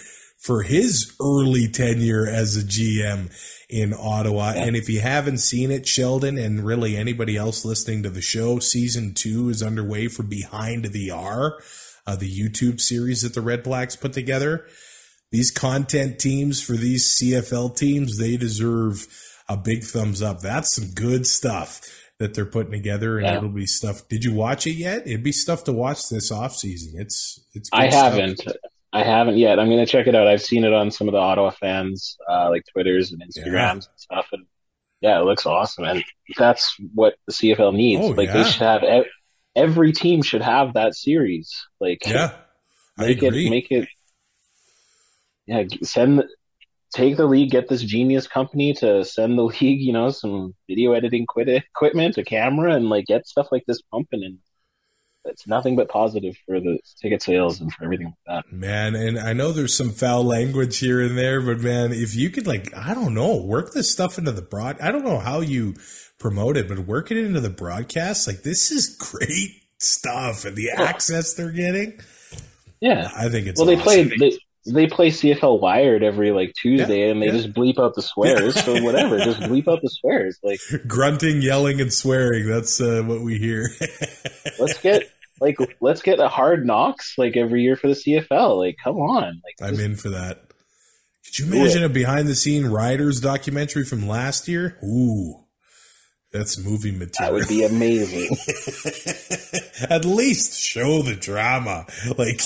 for 0.49 0.63
his 0.63 1.15
early 1.21 1.69
tenure 1.69 2.27
as 2.27 2.57
a 2.57 2.63
GM 2.65 3.31
in 3.69 3.93
Ottawa. 3.93 4.55
And 4.57 4.77
if 4.77 4.89
you 4.89 4.99
haven't 4.99 5.39
seen 5.41 5.71
it, 5.71 5.87
Sheldon 5.87 6.39
and 6.39 6.65
really 6.65 6.97
anybody 6.97 7.37
else 7.37 7.67
listening 7.67 8.03
to 8.05 8.09
the 8.09 8.23
show, 8.23 8.59
season 8.59 9.13
two 9.13 9.51
is 9.51 9.63
underway 9.63 10.09
for 10.09 10.23
Behind 10.23 10.87
the 10.87 11.11
R, 11.11 11.59
uh, 12.07 12.17
the 12.17 12.31
YouTube 12.35 12.81
series 12.81 13.21
that 13.21 13.35
the 13.35 13.43
Red 13.43 13.63
Blacks 13.63 13.95
put 13.95 14.15
together. 14.15 14.65
These 15.31 15.51
content 15.51 16.19
teams 16.19 16.63
for 16.63 16.79
these 16.79 17.15
CFL 17.21 17.77
teams, 17.77 18.17
they 18.17 18.39
deserve 18.39 19.07
a 19.51 19.57
big 19.59 19.85
thumbs 19.85 20.23
up. 20.23 20.41
That's 20.41 20.75
some 20.75 20.93
good 20.95 21.27
stuff 21.27 21.83
that 22.19 22.33
they're 22.33 22.47
putting 22.47 22.73
together, 22.73 23.19
and 23.19 23.27
Yeah. 23.27 23.37
it'll 23.37 23.51
be 23.51 23.67
stuff. 23.67 24.09
Did 24.09 24.25
you 24.25 24.33
watch 24.33 24.67
it 24.67 24.77
yet? 24.77 25.07
It'd 25.07 25.23
be 25.23 25.31
stuff 25.31 25.65
to 25.65 25.73
watch 25.73 26.09
this 26.09 26.33
off 26.33 26.57
season. 26.57 26.95
It's 26.99 27.39
it's. 27.53 27.69
good 27.69 27.79
I 27.79 27.91
stuff. 27.91 28.15
I 28.93 29.03
haven't 29.03 29.37
yet. 29.37 29.59
I'm 29.59 29.69
going 29.69 29.85
to 29.85 29.91
check 29.91 30.07
it 30.07 30.15
out. 30.15 30.27
I've 30.27 30.43
seen 30.43 30.65
it 30.65 30.73
on 30.73 30.91
some 30.91 31.09
of 31.09 31.13
the 31.13 31.19
Ottawa 31.19 31.51
fans, 31.51 32.17
uh, 32.31 32.49
like 32.51 32.65
Twitters 32.73 33.13
and 33.13 33.23
Instagrams 33.23 33.53
Yeah. 33.53 33.73
and 33.73 33.87
stuff. 33.97 34.27
And 34.33 34.47
yeah, 35.01 35.21
it 35.21 35.25
looks 35.25 35.45
awesome. 35.47 35.85
And 35.85 36.05
that's 36.39 36.75
what 36.95 37.15
the 37.27 37.33
CFL 37.33 37.75
needs. 37.75 38.03
Oh, 38.03 38.09
like 38.09 38.29
yeah. 38.29 38.43
they 38.43 38.45
should 38.51 38.63
have, 38.63 38.83
ev- 38.83 39.05
every 39.55 39.93
team 39.93 40.23
should 40.23 40.43
have 40.43 40.75
that 40.75 40.95
series. 40.95 41.67
Like 41.81 42.07
Yeah, 42.07 42.33
I 42.99 43.07
make 43.09 43.23
it, 43.23 43.51
make 43.51 43.71
it, 43.71 43.89
yeah, 45.47 45.65
send, 45.83 46.25
take 46.95 47.17
the 47.17 47.27
league, 47.27 47.51
get 47.51 47.69
this 47.69 47.83
genius 47.83 48.27
company 48.27 48.73
to 48.75 49.05
send 49.05 49.39
the 49.39 49.43
league, 49.61 49.81
you 49.81 49.93
know, 49.93 50.11
some 50.11 50.55
video 50.67 50.93
editing 50.93 51.27
quit- 51.27 51.49
equipment, 51.49 52.19
a 52.19 52.25
camera, 52.25 52.75
and 52.75 52.89
like 52.89 53.07
get 53.07 53.27
stuff 53.27 53.49
like 53.53 53.65
this 53.67 53.83
pumping. 53.83 54.25
And 54.25 54.39
it's 55.29 55.47
nothing 55.47 55.77
but 55.77 55.89
positive 55.89 56.37
for 56.47 56.61
the 56.61 56.79
ticket 57.01 57.23
sales 57.23 57.61
and 57.61 57.73
for 57.73 57.85
everything 57.85 58.07
like 58.27 58.45
that. 58.45 58.53
Man, 58.53 58.95
and 58.95 59.19
I 59.19 59.33
know 59.33 59.53
there's 59.53 59.77
some 59.77 59.91
foul 59.91 60.25
language 60.25 60.79
here 60.79 61.01
and 61.01 61.17
there, 61.17 61.41
but 61.41 61.61
man, 61.61 61.93
if 61.93 62.15
you 62.15 62.31
could 62.31 62.47
like, 62.47 62.75
I 62.77 62.95
don't 62.95 63.15
know, 63.15 63.37
work 63.37 63.73
this 63.73 63.91
stuff 63.93 64.19
into 64.19 64.33
the 64.33 64.43
broad. 64.43 64.81
I 64.81 64.91
don't 64.91 65.05
know 65.05 65.19
how 65.19 65.41
you 65.41 65.75
promote 66.19 66.57
it, 66.57 66.69
but 66.69 66.81
work 66.81 67.11
it 67.11 67.17
into 67.19 67.41
the 67.41 67.51
broadcast. 67.51 68.27
Like 68.27 68.43
this 68.43 68.71
is 68.71 68.97
great 68.99 69.63
stuff, 69.79 70.45
and 70.45 70.57
the 70.57 70.71
access 70.71 71.35
they're 71.35 71.53
getting. 71.53 72.01
Yeah. 72.81 73.11
I 73.17 73.29
think 73.29 73.47
it's 73.47 73.59
Well, 73.61 73.67
they 73.67 73.77
play 73.77 74.05
they, 74.05 74.39
they 74.67 74.87
play 74.87 75.09
CFL 75.11 75.61
Wired 75.61 76.03
every 76.03 76.31
like 76.31 76.53
Tuesday, 76.61 77.07
Yeah, 77.07 77.13
and 77.13 77.23
they 77.23 77.27
yeah. 77.27 77.33
just 77.33 77.53
bleep 77.53 77.79
out 77.79 77.95
the 77.95 78.03
swears. 78.03 78.63
so 78.63 78.83
whatever, 78.83 79.19
just 79.19 79.41
bleep 79.41 79.67
out 79.69 79.81
the 79.83 79.89
swears. 79.89 80.39
Like 80.43 80.61
grunting, 80.87 81.43
yelling, 81.43 81.81
and 81.81 81.93
swearing. 81.93 82.47
That's 82.47 82.81
uh, 82.81 83.03
what 83.05 83.21
we 83.23 83.39
hear. 83.39 83.69
let's 84.59 84.81
get 84.81 85.11
like 85.41 85.57
let's 85.81 86.03
get 86.03 86.21
a 86.21 86.29
hard 86.29 86.67
knocks 86.67 87.15
like 87.19 87.37
every 87.37 87.63
year 87.63 87.77
for 87.77 87.89
the 87.89 87.95
CFL. 87.95 88.59
Like 88.59 88.77
come 88.83 88.97
on, 88.97 89.41
like 89.45 89.57
I'm 89.63 89.75
just- 89.77 89.85
in 89.85 89.97
for 89.97 90.11
that. 90.11 90.43
Could 91.25 91.39
you 91.41 91.47
imagine 91.53 91.83
it. 91.83 91.87
a 91.87 91.89
behind 91.91 92.27
the 92.27 92.35
scene 92.35 92.67
Riders 92.67 93.21
documentary 93.21 93.85
from 93.85 94.09
last 94.09 94.49
year? 94.49 94.79
Ooh, 94.83 95.45
that's 96.33 96.59
movie 96.59 96.91
material. 96.91 97.13
that 97.21 97.33
would 97.35 97.49
be 97.49 97.65
amazing. 97.65 98.31
At 99.91 100.07
least 100.07 100.59
show 100.59 101.03
the 101.03 101.15
drama. 101.17 101.85
Like, 102.17 102.41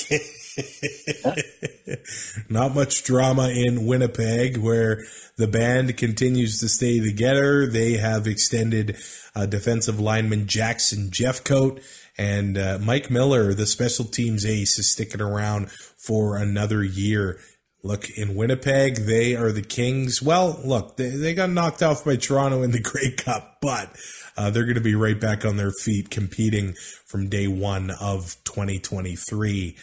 not 2.51 2.75
much 2.75 3.05
drama 3.05 3.51
in 3.51 3.87
Winnipeg, 3.87 4.57
where 4.59 5.03
the 5.37 5.47
band 5.47 5.97
continues 5.97 6.59
to 6.59 6.69
stay 6.69 7.01
together. 7.01 7.67
They 7.67 7.93
have 7.95 8.27
extended 8.27 8.97
uh, 9.35 9.47
defensive 9.47 10.01
lineman 10.01 10.47
Jackson 10.49 11.11
Jeffcoat. 11.11 11.83
And 12.19 12.59
uh, 12.59 12.79
Mike 12.81 13.11
Miller, 13.11 13.55
the 13.55 13.67
special 13.67 14.05
teams 14.05 14.45
ace, 14.45 14.79
is 14.79 14.91
sticking 14.91 15.21
around 15.21 15.71
for 15.71 16.37
another 16.37 16.85
year. 16.85 17.39
Look, 17.83 18.11
in 18.11 18.37
Winnipeg, 18.37 19.07
they 19.07 19.35
are 19.35 19.51
the 19.51 19.63
Kings. 19.63 20.23
Well, 20.23 20.61
look, 20.65 20.97
they, 20.97 21.09
they 21.09 21.35
got 21.35 21.51
knocked 21.51 21.83
off 21.83 22.05
by 22.05 22.17
Toronto 22.17 22.63
in 22.63 22.71
the 22.71 22.81
Grey 22.83 23.13
Cup, 23.13 23.59
but 23.61 23.97
uh, 24.37 24.51
they're 24.51 24.65
going 24.65 24.77
to 24.77 24.81
be 24.81 24.95
right 24.95 25.21
back 25.21 25.45
on 25.45 25.57
their 25.57 25.73
feet 25.73 26.11
competing 26.11 26.75
from 27.07 27.29
day 27.29 27.49
one 27.49 27.91
of 27.91 28.37
2023. 28.45 29.77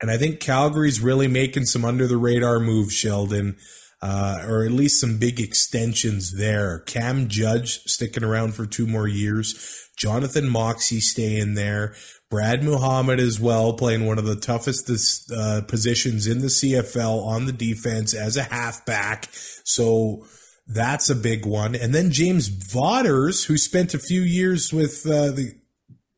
And 0.00 0.10
I 0.10 0.16
think 0.16 0.40
Calgary's 0.40 1.00
really 1.00 1.28
making 1.28 1.66
some 1.66 1.84
under 1.84 2.06
the 2.06 2.16
radar 2.16 2.58
moves, 2.58 2.92
Sheldon, 2.92 3.56
uh, 4.02 4.44
or 4.46 4.64
at 4.64 4.72
least 4.72 5.00
some 5.00 5.18
big 5.18 5.40
extensions 5.40 6.36
there. 6.36 6.80
Cam 6.80 7.28
Judge 7.28 7.80
sticking 7.84 8.24
around 8.24 8.54
for 8.54 8.66
two 8.66 8.86
more 8.86 9.08
years. 9.08 9.83
Jonathan 10.04 10.46
Moxey 10.46 11.00
staying 11.00 11.54
there. 11.54 11.94
Brad 12.28 12.62
Muhammad 12.62 13.20
as 13.20 13.40
well, 13.40 13.72
playing 13.72 14.04
one 14.04 14.18
of 14.18 14.26
the 14.26 14.36
toughest 14.36 15.32
uh, 15.32 15.62
positions 15.62 16.26
in 16.26 16.40
the 16.40 16.48
CFL 16.48 17.24
on 17.24 17.46
the 17.46 17.52
defense 17.52 18.12
as 18.12 18.36
a 18.36 18.42
halfback. 18.42 19.30
So 19.64 20.26
that's 20.66 21.08
a 21.08 21.14
big 21.14 21.46
one. 21.46 21.74
And 21.74 21.94
then 21.94 22.10
James 22.10 22.48
Vaughters, 22.48 23.46
who 23.46 23.56
spent 23.56 23.94
a 23.94 23.98
few 23.98 24.20
years 24.20 24.74
with 24.74 25.06
uh, 25.06 25.30
the 25.30 25.52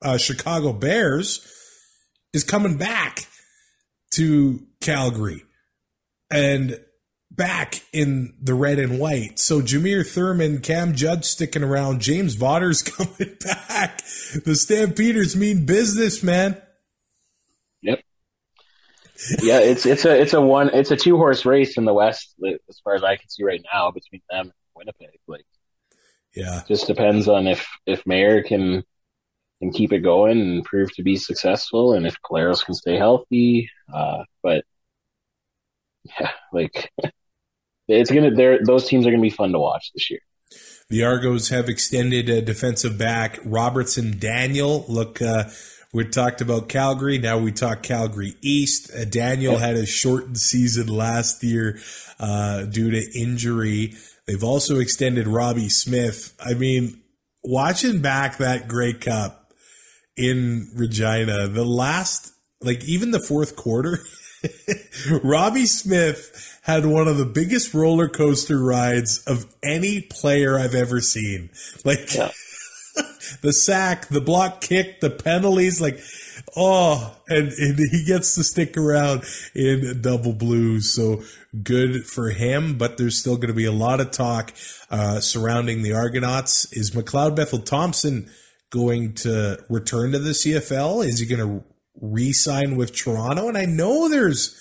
uh, 0.03 0.19
Chicago 0.19 0.73
Bears, 0.73 1.47
is 2.33 2.43
coming 2.43 2.77
back 2.77 3.29
to 4.15 4.67
Calgary. 4.81 5.45
And 6.29 6.81
back 7.37 7.83
in 7.93 8.35
the 8.41 8.55
red 8.55 8.79
and 8.79 8.99
white. 8.99 9.39
So 9.39 9.61
Jameer 9.61 10.07
Thurman, 10.07 10.61
Cam 10.61 10.95
Judge 10.95 11.25
sticking 11.25 11.63
around, 11.63 12.01
James 12.01 12.35
Vaughters 12.35 12.83
coming 12.83 13.37
back. 13.45 13.99
The 14.45 14.57
Stampeders 14.57 15.37
mean 15.37 15.67
business, 15.67 16.23
man. 16.23 16.61
Yep. 17.83 18.01
Yeah, 19.43 19.61
it's 19.61 19.87
it's 19.87 20.05
a 20.05 20.21
it's 20.21 20.35
a 20.35 20.41
one 20.41 20.71
it's 20.75 20.91
a 20.91 20.97
two 20.97 21.17
horse 21.17 21.47
race 21.47 21.79
in 21.79 21.85
the 21.85 21.95
West 21.95 22.35
as 22.69 22.81
far 22.85 22.95
as 22.95 23.03
I 23.03 23.17
can 23.17 23.29
see 23.29 23.45
right 23.45 23.65
now 23.73 23.91
between 23.91 24.21
them 24.29 24.47
and 24.47 24.53
Winnipeg. 24.75 25.19
Like, 25.27 25.47
yeah, 26.35 26.63
just 26.69 26.87
depends 26.87 27.29
on 27.29 27.47
if 27.47 27.67
if 27.87 28.05
Maier 28.05 28.45
can 28.45 28.85
can 29.61 29.73
keep 29.73 29.93
it 29.93 30.01
going 30.01 30.39
and 30.41 30.65
prove 30.65 30.93
to 30.97 31.03
be 31.03 31.17
successful, 31.17 31.95
and 31.95 32.07
if 32.07 32.17
Collaros 32.21 32.65
can 32.65 32.75
stay 32.75 32.97
healthy. 32.97 33.71
Uh, 33.93 34.25
but 34.43 34.65
yeah, 36.21 36.31
like 36.53 36.93
it's 37.89 38.11
gonna. 38.11 38.31
There, 38.31 38.59
those 38.65 38.87
teams 38.87 39.07
are 39.07 39.11
gonna 39.11 39.23
be 39.23 39.31
fun 39.31 39.53
to 39.53 39.59
watch 39.59 39.93
this 39.93 40.11
year. 40.11 40.21
The 40.89 41.05
Argos 41.05 41.49
have 41.49 41.69
extended 41.69 42.29
a 42.29 42.41
defensive 42.41 42.97
back 42.97 43.39
Robertson 43.45 44.19
Daniel. 44.19 44.85
Look, 44.89 45.21
uh, 45.21 45.45
we 45.93 46.05
talked 46.05 46.41
about 46.41 46.69
Calgary. 46.69 47.19
Now 47.19 47.39
we 47.39 47.53
talk 47.53 47.83
Calgary 47.83 48.35
East. 48.41 48.91
Uh, 48.95 49.05
Daniel 49.05 49.59
had 49.59 49.77
a 49.77 49.87
shortened 49.87 50.39
season 50.39 50.87
last 50.87 51.43
year 51.43 51.81
uh, 52.21 52.63
due 52.65 52.91
to 52.91 53.19
injury. 53.19 53.95
They've 54.27 54.45
also 54.45 54.79
extended 54.79 55.27
Robbie 55.27 55.69
Smith. 55.69 56.35
I 56.45 56.55
mean, 56.55 57.03
watching 57.43 58.01
back 58.01 58.39
that 58.39 58.69
Grey 58.69 58.93
Cup 58.93 59.53
in 60.17 60.69
Regina, 60.75 61.49
the 61.49 61.65
last, 61.65 62.33
like 62.61 62.85
even 62.85 63.11
the 63.11 63.21
fourth 63.21 63.57
quarter. 63.57 64.01
Robbie 65.23 65.67
Smith 65.67 66.59
had 66.63 66.87
one 66.87 67.09
of 67.09 67.17
the 67.17 67.27
biggest 67.27 67.75
roller 67.75 68.09
coaster 68.09 68.59
rides 68.59 69.23
of 69.27 69.47
any 69.63 70.01
player 70.01 70.59
I've 70.59 70.75
ever 70.75 71.01
seen. 71.01 71.51
Like 71.85 72.15
yeah. 72.15 72.31
the 73.43 73.53
sack, 73.53 74.09
the 74.09 74.21
block 74.21 74.61
kick, 74.61 75.01
the 75.01 75.11
penalties, 75.11 75.81
like 75.81 76.01
oh, 76.57 77.17
and, 77.29 77.53
and 77.53 77.79
he 77.79 78.05
gets 78.05 78.35
to 78.35 78.45
stick 78.45 78.77
around 78.77 79.23
in 79.55 80.01
double 80.01 80.33
blues. 80.33 80.93
So 80.95 81.23
good 81.63 82.05
for 82.05 82.31
him, 82.31 82.79
but 82.79 82.97
there's 82.97 83.19
still 83.19 83.37
going 83.37 83.49
to 83.49 83.55
be 83.55 83.65
a 83.65 83.73
lot 83.73 84.01
of 84.01 84.11
talk 84.11 84.53
uh, 84.91 85.21
surrounding 85.21 85.83
the 85.83 85.93
Argonauts. 85.93 86.73
Is 86.73 86.93
McLeod 86.93 87.37
Bethel 87.37 87.59
Thompson 87.59 88.31
going 88.71 89.15
to 89.15 89.63
return 89.69 90.13
to 90.13 90.19
the 90.19 90.31
CFL? 90.31 91.07
Is 91.07 91.21
he 91.21 91.27
going 91.27 91.47
to 91.47 91.65
re-sign 92.01 92.77
with 92.77 92.95
Toronto. 92.95 93.49
And 93.49 93.57
I 93.57 93.65
know 93.65 94.09
there's 94.09 94.55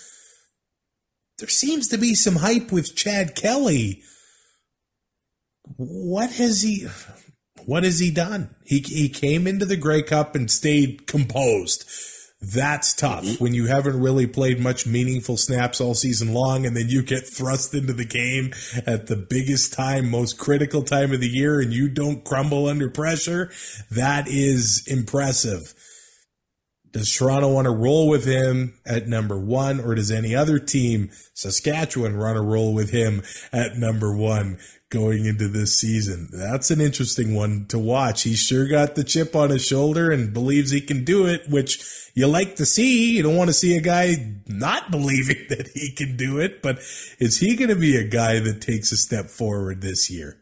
there 1.39 1.49
seems 1.49 1.87
to 1.89 1.97
be 1.97 2.15
some 2.15 2.37
hype 2.37 2.71
with 2.71 2.95
Chad 2.95 3.35
Kelly. 3.35 4.01
What 5.77 6.31
has 6.31 6.61
he 6.61 6.87
what 7.65 7.83
has 7.83 7.99
he 7.99 8.11
done? 8.11 8.55
He 8.63 8.79
he 8.79 9.09
came 9.09 9.47
into 9.47 9.65
the 9.65 9.77
Grey 9.77 10.03
Cup 10.03 10.35
and 10.35 10.49
stayed 10.49 11.07
composed. 11.07 11.89
That's 12.41 12.93
tough 12.93 13.23
mm-hmm. 13.23 13.43
when 13.43 13.53
you 13.53 13.65
haven't 13.65 13.99
really 13.99 14.27
played 14.27 14.59
much 14.59 14.85
meaningful 14.85 15.37
snaps 15.37 15.81
all 15.81 15.95
season 15.95 16.33
long 16.33 16.65
and 16.65 16.75
then 16.75 16.89
you 16.89 17.01
get 17.01 17.27
thrust 17.27 17.73
into 17.73 17.93
the 17.93 18.05
game 18.05 18.53
at 18.85 19.07
the 19.07 19.15
biggest 19.15 19.73
time, 19.73 20.11
most 20.11 20.37
critical 20.37 20.83
time 20.83 21.11
of 21.11 21.21
the 21.21 21.29
year 21.29 21.59
and 21.59 21.73
you 21.73 21.89
don't 21.89 22.23
crumble 22.23 22.67
under 22.67 22.89
pressure. 22.89 23.51
That 23.89 24.27
is 24.27 24.83
impressive. 24.85 25.73
Does 26.95 27.11
Toronto 27.11 27.51
want 27.51 27.65
to 27.65 27.71
roll 27.71 28.07
with 28.07 28.23
him 28.23 28.75
at 28.85 29.05
number 29.05 29.37
one, 29.37 29.81
or 29.81 29.95
does 29.95 30.11
any 30.11 30.33
other 30.33 30.59
team, 30.59 31.09
Saskatchewan, 31.33 32.17
want 32.17 32.37
to 32.37 32.41
roll 32.41 32.73
with 32.73 32.91
him 32.91 33.21
at 33.51 33.75
number 33.75 34.15
one 34.15 34.59
going 34.89 35.25
into 35.25 35.49
this 35.49 35.77
season? 35.77 36.29
That's 36.31 36.71
an 36.71 36.79
interesting 36.79 37.35
one 37.35 37.65
to 37.67 37.77
watch. 37.77 38.23
He 38.23 38.33
sure 38.33 38.65
got 38.65 38.95
the 38.95 39.03
chip 39.03 39.35
on 39.35 39.49
his 39.49 39.65
shoulder 39.65 40.09
and 40.09 40.33
believes 40.33 40.71
he 40.71 40.79
can 40.79 41.03
do 41.03 41.27
it, 41.27 41.41
which 41.49 41.83
you 42.13 42.27
like 42.27 42.55
to 42.55 42.65
see. 42.65 43.17
You 43.17 43.23
don't 43.23 43.35
want 43.35 43.49
to 43.49 43.53
see 43.53 43.75
a 43.75 43.81
guy 43.81 44.37
not 44.47 44.89
believing 44.89 45.47
that 45.49 45.67
he 45.73 45.91
can 45.91 46.15
do 46.15 46.39
it, 46.39 46.61
but 46.61 46.77
is 47.19 47.41
he 47.41 47.57
going 47.57 47.71
to 47.71 47.75
be 47.75 47.97
a 47.97 48.07
guy 48.07 48.39
that 48.39 48.61
takes 48.61 48.93
a 48.93 48.97
step 48.97 49.25
forward 49.25 49.81
this 49.81 50.09
year? 50.09 50.37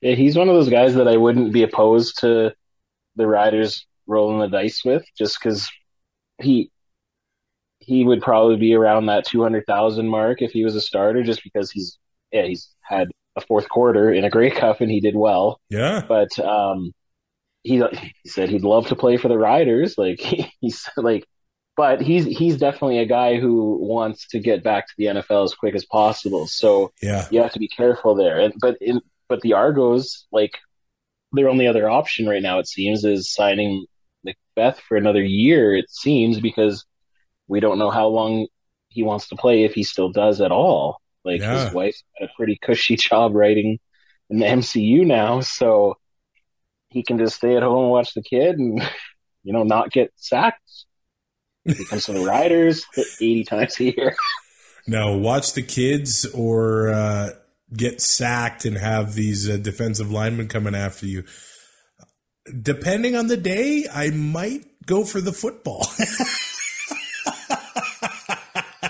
Yeah, 0.00 0.14
he's 0.14 0.34
one 0.34 0.48
of 0.48 0.54
those 0.54 0.70
guys 0.70 0.94
that 0.94 1.08
I 1.08 1.18
wouldn't 1.18 1.52
be 1.52 1.62
opposed 1.62 2.20
to 2.20 2.54
the 3.16 3.26
Riders 3.26 3.84
rolling 4.10 4.40
the 4.40 4.48
dice 4.48 4.84
with, 4.84 5.04
just 5.16 5.38
because 5.40 5.70
he 6.40 6.70
he 7.78 8.04
would 8.04 8.20
probably 8.20 8.56
be 8.56 8.74
around 8.74 9.06
that 9.06 9.26
two 9.26 9.42
hundred 9.42 9.64
thousand 9.66 10.08
mark 10.08 10.42
if 10.42 10.50
he 10.50 10.64
was 10.64 10.76
a 10.76 10.80
starter, 10.80 11.22
just 11.22 11.42
because 11.42 11.70
he's 11.70 11.98
yeah 12.32 12.44
he's 12.44 12.68
had 12.82 13.08
a 13.36 13.40
fourth 13.40 13.68
quarter 13.68 14.12
in 14.12 14.24
a 14.24 14.30
Grey 14.30 14.50
Cup 14.50 14.80
and 14.80 14.90
he 14.90 15.00
did 15.00 15.16
well. 15.16 15.60
Yeah, 15.70 16.02
but 16.06 16.38
um, 16.38 16.92
he 17.62 17.78
he 17.78 18.28
said 18.28 18.50
he'd 18.50 18.64
love 18.64 18.88
to 18.88 18.96
play 18.96 19.16
for 19.16 19.28
the 19.28 19.38
Riders. 19.38 19.96
Like 19.96 20.20
he, 20.20 20.52
he's 20.60 20.88
like, 20.96 21.24
but 21.76 22.00
he's 22.00 22.24
he's 22.26 22.58
definitely 22.58 22.98
a 22.98 23.06
guy 23.06 23.38
who 23.38 23.78
wants 23.80 24.28
to 24.28 24.40
get 24.40 24.62
back 24.62 24.88
to 24.88 24.94
the 24.98 25.06
NFL 25.06 25.44
as 25.44 25.54
quick 25.54 25.74
as 25.74 25.86
possible. 25.86 26.46
So 26.46 26.92
yeah, 27.00 27.28
you 27.30 27.40
have 27.42 27.52
to 27.52 27.58
be 27.60 27.68
careful 27.68 28.14
there. 28.14 28.40
And 28.40 28.54
but 28.60 28.76
in 28.80 29.00
but 29.28 29.40
the 29.40 29.54
Argos 29.54 30.26
like 30.32 30.58
their 31.32 31.48
only 31.48 31.68
other 31.68 31.88
option 31.88 32.28
right 32.28 32.42
now 32.42 32.58
it 32.58 32.66
seems 32.66 33.04
is 33.04 33.32
signing 33.32 33.86
Macbeth 34.60 34.80
for 34.80 34.96
another 34.96 35.22
year, 35.22 35.74
it 35.74 35.90
seems, 35.90 36.40
because 36.40 36.84
we 37.48 37.60
don't 37.60 37.78
know 37.78 37.90
how 37.90 38.08
long 38.08 38.46
he 38.88 39.02
wants 39.02 39.28
to 39.28 39.36
play 39.36 39.64
if 39.64 39.72
he 39.72 39.82
still 39.82 40.10
does 40.10 40.40
at 40.40 40.52
all. 40.52 41.00
Like 41.24 41.40
yeah. 41.40 41.64
his 41.64 41.74
wife's 41.74 42.02
got 42.18 42.28
a 42.28 42.32
pretty 42.36 42.58
cushy 42.60 42.96
job 42.96 43.34
writing 43.34 43.78
in 44.30 44.38
the 44.38 44.46
MCU 44.46 45.06
now, 45.06 45.40
so 45.40 45.96
he 46.88 47.02
can 47.02 47.18
just 47.18 47.36
stay 47.36 47.56
at 47.56 47.62
home 47.62 47.84
and 47.84 47.90
watch 47.90 48.14
the 48.14 48.22
kid 48.22 48.58
and 48.58 48.80
you 49.42 49.52
know 49.52 49.62
not 49.62 49.90
get 49.90 50.12
sacked. 50.16 50.60
He 51.64 51.84
comes 51.84 52.06
to 52.06 52.12
the 52.12 52.24
Riders 52.24 52.86
eighty 53.20 53.44
times 53.44 53.78
a 53.80 53.84
year. 53.84 54.16
No, 54.86 55.18
watch 55.18 55.52
the 55.52 55.62
kids 55.62 56.24
or 56.24 56.88
uh, 56.88 57.30
get 57.76 58.00
sacked 58.00 58.64
and 58.64 58.78
have 58.78 59.14
these 59.14 59.48
uh, 59.48 59.58
defensive 59.58 60.10
linemen 60.10 60.48
coming 60.48 60.74
after 60.74 61.06
you 61.06 61.24
depending 62.62 63.16
on 63.16 63.26
the 63.26 63.36
day, 63.36 63.86
I 63.92 64.10
might 64.10 64.64
go 64.86 65.04
for 65.04 65.20
the 65.20 65.32
football. 65.32 65.86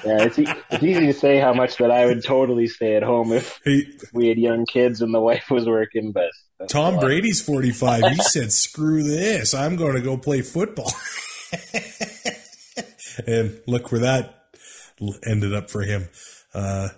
yeah, 0.05 0.25
it's, 0.25 0.39
it's 0.39 0.83
easy 0.83 1.07
to 1.07 1.13
say 1.13 1.39
how 1.39 1.53
much 1.53 1.77
that 1.79 1.91
I 1.91 2.07
would 2.07 2.25
totally 2.25 2.67
stay 2.67 2.97
at 2.97 3.03
home 3.03 3.33
if, 3.33 3.61
if 3.65 4.13
we 4.13 4.29
had 4.29 4.39
young 4.39 4.67
kids 4.67 5.03
and 5.03 5.13
the 5.15 5.21
wife 5.21 5.51
was 5.51 5.67
working. 5.67 6.13
But 6.13 6.31
Tom 6.69 6.99
Brady's 6.99 7.43
forty 7.43 7.71
five. 7.71 8.03
he 8.05 8.17
said, 8.17 8.53
"Screw 8.53 9.03
this! 9.03 9.55
I'm 9.55 9.77
going 9.77 9.95
to 9.95 10.03
go 10.03 10.17
play 10.17 10.43
football." 10.43 10.93
and 13.27 13.61
look 13.67 13.91
where 13.93 14.01
that 14.03 14.45
ended 15.27 15.55
up 15.55 15.71
for 15.71 15.83
him. 15.83 16.09
Uh, 16.55 16.89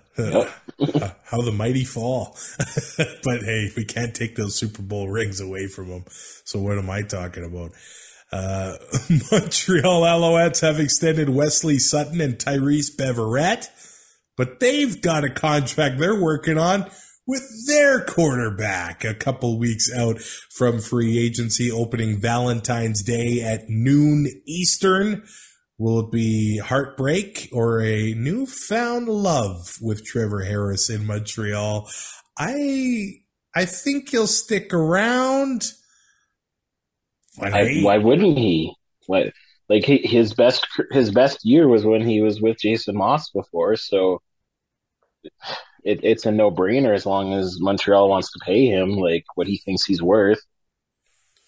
how 1.25 1.43
the 1.43 1.53
mighty 1.53 1.85
fall. 1.85 2.37
but 3.25 3.43
hey, 3.43 3.71
we 3.77 3.85
can't 3.85 4.15
take 4.15 4.37
those 4.37 4.55
Super 4.55 4.83
Bowl 4.83 5.09
rings 5.09 5.41
away 5.41 5.67
from 5.67 5.89
them. 5.89 6.05
So 6.45 6.61
what 6.61 6.79
am 6.79 6.91
I 6.91 7.03
talking 7.03 7.45
about? 7.45 7.73
Uh, 8.33 8.77
Montreal 9.31 10.03
Alouettes 10.03 10.61
have 10.61 10.81
extended 10.81 11.29
Wesley 11.29 11.79
Sutton 11.79 12.21
and 12.21 12.39
Tyrice 12.39 12.91
Beverette, 12.97 13.69
but 14.37 14.61
they've 14.61 15.01
got 15.01 15.25
a 15.25 15.31
contract 15.31 15.99
they're 15.99 16.21
working 16.21 16.59
on 16.59 16.91
with 17.27 17.67
their 17.67 18.01
quarterback 18.01 19.05
a 19.05 19.15
couple 19.15 19.59
weeks 19.59 19.93
out 19.95 20.19
from 20.19 20.81
free 20.81 21.19
agency 21.19 21.71
opening 21.71 22.21
Valentine's 22.21 23.03
Day 23.03 23.43
at 23.43 23.69
noon 23.69 24.27
Eastern. 24.47 25.25
Will 25.79 26.01
it 26.01 26.13
be 26.13 26.59
heartbreak 26.59 27.49
or 27.53 27.81
a 27.81 28.15
newfound 28.15 29.09
love 29.09 29.79
with 29.81 30.05
Trevor 30.05 30.43
Harris 30.43 30.91
in 30.91 31.07
Montreal? 31.07 31.89
I 32.39 33.15
I 33.55 33.65
think 33.65 34.11
he'll 34.11 34.27
stick 34.27 34.73
around. 34.73 35.73
I, 37.41 37.81
why 37.83 37.99
wouldn't 37.99 38.39
he? 38.39 38.75
What 39.07 39.33
like 39.69 39.85
his 39.85 40.35
best 40.35 40.67
his 40.91 41.11
best 41.11 41.45
year 41.45 41.67
was 41.67 41.85
when 41.85 42.07
he 42.07 42.21
was 42.21 42.41
with 42.41 42.59
Jason 42.59 42.97
Maas 42.97 43.31
before, 43.31 43.77
so 43.77 44.21
it, 45.85 46.01
it's 46.03 46.27
a 46.27 46.31
no 46.31 46.51
brainer 46.51 46.95
as 46.95 47.07
long 47.07 47.33
as 47.33 47.61
Montreal 47.61 48.09
wants 48.09 48.33
to 48.33 48.41
pay 48.45 48.67
him 48.67 48.97
like 48.97 49.25
what 49.35 49.47
he 49.47 49.59
thinks 49.59 49.85
he's 49.85 50.03
worth. 50.03 50.41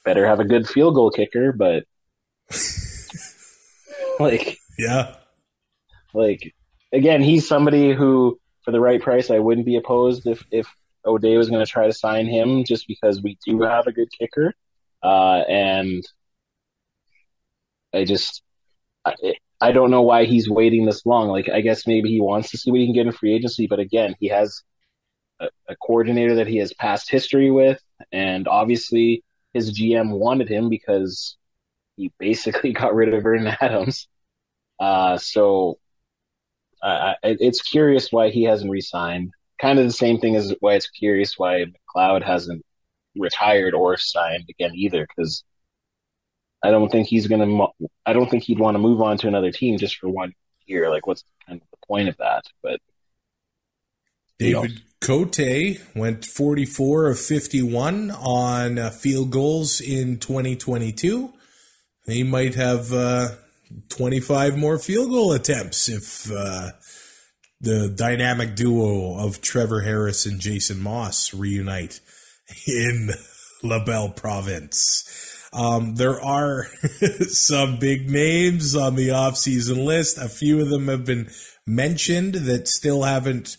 Better 0.05 0.27
have 0.27 0.41
a 0.41 0.45
good 0.45 0.69
field 0.69 0.95
goal 0.95 1.11
kicker, 1.11 1.53
but 1.53 1.85
like 4.21 4.59
yeah, 4.79 5.17
like 6.13 6.55
again, 6.93 7.23
he's 7.23 7.47
somebody 7.47 7.93
who 7.93 8.39
for 8.65 8.71
the 8.71 8.81
right 8.81 9.01
price 9.01 9.31
I 9.31 9.39
wouldn't 9.39 9.67
be 9.67 9.77
opposed 9.77 10.27
if 10.27 10.45
if 10.51 10.67
O'Day 11.05 11.37
was 11.37 11.51
going 11.51 11.65
to 11.65 11.71
try 11.71 11.87
to 11.87 11.93
sign 11.93 12.27
him 12.27 12.65
just 12.65 12.89
because 12.89 13.23
we 13.23 13.37
do 13.47 13.63
have 13.63 13.87
a 13.87 13.93
good 13.93 14.09
kicker, 14.19 14.55
uh, 15.03 15.43
and 15.49 16.05
I 17.93 18.05
just 18.05 18.43
I, 19.05 19.15
I 19.61 19.73
don't 19.73 19.91
know 19.91 20.03
why 20.03 20.25
he's 20.25 20.49
waiting 20.49 20.85
this 20.85 21.07
long. 21.07 21.29
Like, 21.29 21.49
I 21.49 21.61
guess 21.61 21.87
maybe 21.87 22.11
he 22.11 22.21
wants 22.21 22.51
to 22.51 22.59
see 22.59 22.71
what 22.71 22.81
he 22.81 22.87
can 22.87 22.95
get 22.95 23.07
in 23.07 23.13
free 23.13 23.35
agency, 23.35 23.67
but 23.67 23.79
again, 23.79 24.15
he 24.19 24.29
has 24.29 24.63
a, 25.41 25.49
a 25.69 25.77
coordinator 25.77 26.37
that 26.37 26.47
he 26.47 26.59
has 26.59 26.73
past 26.75 27.11
history 27.11 27.51
with, 27.51 27.81
and 28.13 28.49
obviously 28.49 29.23
his 29.53 29.79
GM 29.79 30.11
wanted 30.11 30.49
him 30.49 30.69
because 30.69 31.37
he 31.97 32.13
basically 32.19 32.73
got 32.81 32.95
rid 32.95 33.13
of 33.13 33.23
Vernon 33.23 33.55
Adams. 33.61 34.09
Uh, 34.79 35.17
so 35.19 35.79
uh, 36.83 37.15
it's 37.23 37.63
curious 37.63 38.13
why 38.13 38.31
he 38.31 38.45
hasn't 38.45 38.71
resigned. 38.71 39.33
Kind 39.61 39.79
of 39.79 39.87
the 39.87 39.93
same 39.93 40.19
thing 40.19 40.37
as 40.37 40.55
why 40.61 40.75
it's 40.75 40.91
curious 40.91 41.39
why 41.39 41.65
McLeod 41.97 42.25
hasn't 42.25 42.65
retired 43.17 43.75
or 43.75 43.97
signed 43.97 44.47
again 44.51 44.73
either, 44.75 45.07
because 45.07 45.45
I 46.63 46.71
don't 46.71 46.91
think 46.91 47.07
he's 47.07 47.27
gonna. 47.27 47.67
I 48.05 48.13
don't 48.13 48.31
think 48.31 48.43
he'd 48.43 48.59
want 48.59 48.75
to 48.75 48.81
move 48.81 49.01
on 49.01 49.19
to 49.19 49.29
another 49.29 49.53
team 49.53 49.79
just 49.79 49.97
for 49.97 50.09
one 50.09 50.33
year. 50.67 50.91
Like, 50.91 51.07
what's 51.07 51.23
kind 51.47 51.61
of 51.61 51.69
the 51.71 51.87
point 51.87 52.09
of 52.09 52.17
that? 52.17 52.45
But 52.63 52.81
David 54.39 54.83
Cote 55.01 55.39
went 55.95 56.25
44 56.25 57.11
of 57.11 57.21
51 57.21 58.11
on 58.11 58.79
uh, 58.79 58.91
field 58.91 59.31
goals 59.31 59.81
in 59.83 60.19
2022. 60.19 61.34
He 62.07 62.23
might 62.23 62.55
have 62.55 62.93
uh, 62.93 63.29
25 63.89 64.57
more 64.57 64.79
field 64.79 65.11
goal 65.11 65.33
attempts 65.33 65.89
if 65.89 66.31
uh, 66.31 66.73
the 67.61 67.89
dynamic 67.89 68.55
duo 68.55 69.19
of 69.19 69.41
Trevor 69.41 69.81
Harris 69.81 70.27
and 70.27 70.41
Jason 70.41 70.81
Maas 70.81 71.33
reunite 71.33 72.01
in 72.67 73.11
La 73.63 73.85
Belle 73.85 74.11
Province. 74.11 75.49
Um, 75.53 75.95
there 75.95 76.21
are 76.21 76.67
some 77.29 77.79
big 77.79 78.11
names 78.11 78.75
on 78.75 78.97
the 78.97 79.09
offseason 79.09 79.85
list. 79.85 80.19
A 80.19 80.29
few 80.29 80.61
of 80.61 80.69
them 80.69 80.89
have 80.89 81.05
been 81.05 81.31
mentioned 81.67 82.35
that 82.35 82.69
still 82.69 83.05
haven't 83.05 83.57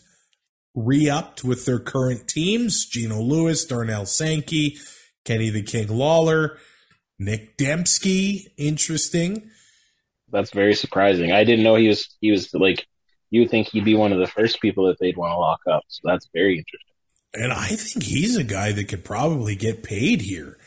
re 0.75 1.09
upped 1.09 1.43
with 1.43 1.65
their 1.65 1.79
current 1.79 2.27
teams 2.27 2.85
Geno 2.85 3.21
Lewis, 3.21 3.65
Darnell 3.65 4.05
Sankey, 4.05 4.77
Kenny 5.23 5.49
the 5.49 5.63
King 5.63 5.87
Lawler, 5.87 6.57
Nick 7.19 7.57
Demski. 7.57 8.47
Interesting. 8.57 9.49
That's 10.31 10.51
very 10.51 10.75
surprising. 10.75 11.31
I 11.31 11.43
didn't 11.43 11.63
know 11.63 11.75
he 11.75 11.87
was, 11.87 12.15
he 12.19 12.31
was 12.31 12.53
like, 12.53 12.85
you 13.29 13.41
would 13.41 13.51
think 13.51 13.67
he'd 13.67 13.85
be 13.85 13.95
one 13.95 14.11
of 14.13 14.19
the 14.19 14.27
first 14.27 14.61
people 14.61 14.87
that 14.87 14.97
they'd 14.99 15.17
want 15.17 15.31
to 15.31 15.37
lock 15.37 15.61
up. 15.69 15.83
So 15.87 16.01
that's 16.03 16.29
very 16.33 16.57
interesting. 16.57 16.93
And 17.33 17.51
I 17.51 17.67
think 17.67 18.03
he's 18.03 18.37
a 18.37 18.43
guy 18.43 18.71
that 18.71 18.87
could 18.87 19.03
probably 19.03 19.55
get 19.55 19.83
paid 19.83 20.21
here. 20.21 20.57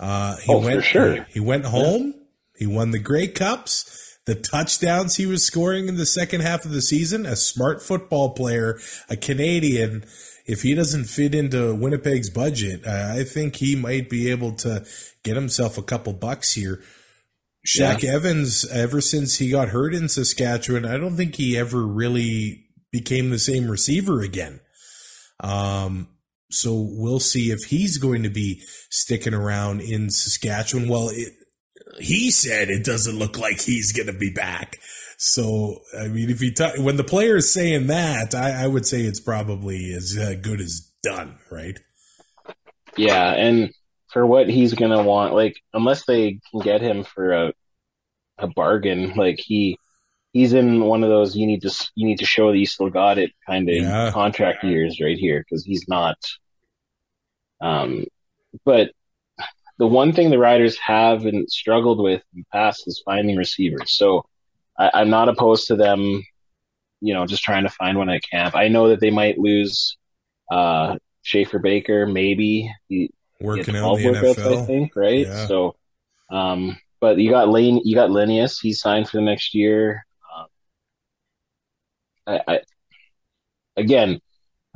Uh, 0.00 0.36
he 0.36 0.52
oh, 0.52 0.60
went, 0.60 0.76
for 0.76 0.82
sure. 0.82 1.26
He 1.30 1.40
went 1.40 1.66
home. 1.66 2.06
Yeah. 2.06 2.20
He 2.56 2.66
won 2.66 2.92
the 2.92 2.98
Grey 2.98 3.28
Cups. 3.28 4.18
The 4.26 4.34
touchdowns 4.34 5.16
he 5.16 5.26
was 5.26 5.46
scoring 5.46 5.86
in 5.86 5.96
the 5.96 6.06
second 6.06 6.40
half 6.40 6.64
of 6.64 6.70
the 6.70 6.80
season, 6.80 7.26
a 7.26 7.36
smart 7.36 7.82
football 7.82 8.30
player, 8.30 8.78
a 9.10 9.16
Canadian. 9.16 10.04
If 10.46 10.62
he 10.62 10.74
doesn't 10.74 11.04
fit 11.04 11.34
into 11.34 11.74
Winnipeg's 11.74 12.28
budget, 12.28 12.86
I 12.86 13.24
think 13.24 13.56
he 13.56 13.76
might 13.76 14.10
be 14.10 14.30
able 14.30 14.52
to 14.56 14.84
get 15.22 15.36
himself 15.36 15.78
a 15.78 15.82
couple 15.82 16.12
bucks 16.12 16.52
here. 16.52 16.82
Shaq 17.66 18.02
yeah. 18.02 18.12
Evans, 18.12 18.66
ever 18.70 19.00
since 19.00 19.38
he 19.38 19.50
got 19.50 19.68
hurt 19.68 19.94
in 19.94 20.08
Saskatchewan, 20.08 20.84
I 20.84 20.98
don't 20.98 21.16
think 21.16 21.36
he 21.36 21.56
ever 21.56 21.86
really 21.86 22.66
became 22.92 23.30
the 23.30 23.38
same 23.38 23.70
receiver 23.70 24.20
again. 24.20 24.60
Um, 25.40 26.08
so 26.50 26.74
we'll 26.74 27.20
see 27.20 27.50
if 27.50 27.64
he's 27.64 27.96
going 27.96 28.22
to 28.22 28.30
be 28.30 28.62
sticking 28.90 29.34
around 29.34 29.80
in 29.80 30.10
Saskatchewan. 30.10 30.88
Well, 30.88 31.08
it, 31.08 31.32
he 31.98 32.30
said 32.30 32.68
it 32.68 32.84
doesn't 32.84 33.18
look 33.18 33.38
like 33.38 33.62
he's 33.62 33.92
going 33.92 34.06
to 34.06 34.12
be 34.12 34.30
back. 34.30 34.78
So, 35.18 35.80
I 35.98 36.08
mean, 36.08 36.30
if 36.30 36.42
you 36.42 36.52
talk, 36.52 36.78
when 36.78 36.96
the 36.96 37.04
player 37.04 37.36
is 37.36 37.52
saying 37.52 37.86
that, 37.88 38.34
I, 38.34 38.64
I 38.64 38.66
would 38.66 38.86
say 38.86 39.02
it's 39.02 39.20
probably 39.20 39.92
as 39.94 40.16
uh, 40.18 40.34
good 40.40 40.60
as 40.60 40.90
done, 41.02 41.38
right? 41.50 41.78
Yeah. 42.96 43.32
And 43.32 43.72
for 44.12 44.26
what 44.26 44.48
he's 44.48 44.74
going 44.74 44.90
to 44.90 45.02
want, 45.02 45.34
like, 45.34 45.56
unless 45.72 46.04
they 46.06 46.40
can 46.50 46.60
get 46.60 46.80
him 46.80 47.04
for 47.04 47.32
a, 47.32 47.52
a 48.38 48.48
bargain, 48.48 49.14
like 49.14 49.38
he, 49.38 49.78
he's 50.32 50.52
in 50.52 50.80
one 50.84 51.04
of 51.04 51.10
those 51.10 51.36
you 51.36 51.46
need 51.46 51.62
to 51.62 51.70
you 51.94 52.06
need 52.06 52.18
to 52.18 52.26
show 52.26 52.50
that 52.50 52.58
you 52.58 52.66
still 52.66 52.90
got 52.90 53.18
it 53.18 53.30
kind 53.46 53.68
of 53.68 53.76
yeah. 53.76 54.10
contract 54.10 54.64
years 54.64 54.98
right 55.00 55.16
here 55.16 55.40
because 55.40 55.64
he's 55.64 55.86
not 55.86 56.16
um, 57.60 58.04
but 58.64 58.90
the 59.78 59.86
one 59.86 60.12
thing 60.12 60.30
the 60.30 60.38
Riders 60.38 60.78
have 60.78 61.24
and 61.24 61.50
struggled 61.50 62.00
with 62.00 62.22
in 62.34 62.40
the 62.40 62.44
past 62.52 62.84
is 62.86 63.02
finding 63.04 63.36
receivers. 63.36 63.96
So 63.96 64.26
I, 64.78 65.02
am 65.02 65.10
not 65.10 65.28
opposed 65.28 65.68
to 65.68 65.76
them, 65.76 66.24
you 67.00 67.14
know, 67.14 67.26
just 67.26 67.42
trying 67.42 67.64
to 67.64 67.70
find 67.70 67.98
one 67.98 68.10
at 68.10 68.22
camp. 68.28 68.54
I 68.54 68.68
know 68.68 68.88
that 68.88 69.00
they 69.00 69.10
might 69.10 69.38
lose 69.38 69.96
uh, 70.50 70.96
Schaffer 71.22 71.58
Baker, 71.58 72.06
maybe 72.06 72.72
he, 72.88 73.10
working 73.40 73.76
out 73.76 73.96
the 73.96 74.04
workouts, 74.04 74.34
NFL. 74.34 74.62
I 74.62 74.66
think, 74.66 74.96
right? 74.96 75.26
Yeah. 75.26 75.46
So, 75.46 75.76
um, 76.30 76.76
but 77.00 77.18
you 77.18 77.30
got 77.30 77.48
Lane, 77.48 77.80
you 77.84 77.94
got 77.94 78.10
Lenius. 78.10 78.58
He's 78.60 78.80
signed 78.80 79.08
for 79.08 79.18
the 79.18 79.22
next 79.22 79.54
year. 79.54 80.04
Um, 80.36 80.46
I, 82.26 82.40
I, 82.48 82.60
again, 83.76 84.20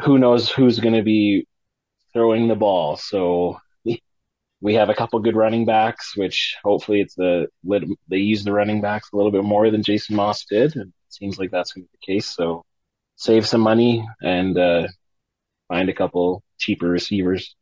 who 0.02 0.18
knows 0.18 0.50
who's 0.50 0.78
going 0.80 0.94
to 0.94 1.02
be 1.02 1.46
throwing 2.12 2.48
the 2.48 2.54
ball. 2.54 2.96
So 2.96 3.58
we 4.60 4.74
have 4.74 4.88
a 4.88 4.94
couple 4.94 5.18
good 5.20 5.36
running 5.36 5.64
backs, 5.64 6.16
which 6.16 6.56
hopefully 6.64 7.00
it's 7.00 7.14
the 7.14 7.46
they 8.08 8.16
use 8.18 8.44
the 8.44 8.52
running 8.52 8.80
backs 8.80 9.10
a 9.12 9.16
little 9.16 9.30
bit 9.32 9.44
more 9.44 9.70
than 9.70 9.82
Jason 9.82 10.16
Maas 10.16 10.44
did. 10.44 10.74
And 10.76 10.88
it 10.88 11.12
seems 11.14 11.38
like 11.38 11.50
that's 11.50 11.72
going 11.72 11.84
to 11.84 11.90
be 11.90 11.98
the 12.00 12.12
case. 12.12 12.26
So 12.26 12.64
save 13.16 13.46
some 13.46 13.60
money 13.60 14.06
and 14.20 14.58
uh, 14.58 14.88
find 15.68 15.88
a 15.88 15.94
couple 15.94 16.42
cheaper 16.58 16.88
receivers. 16.88 17.54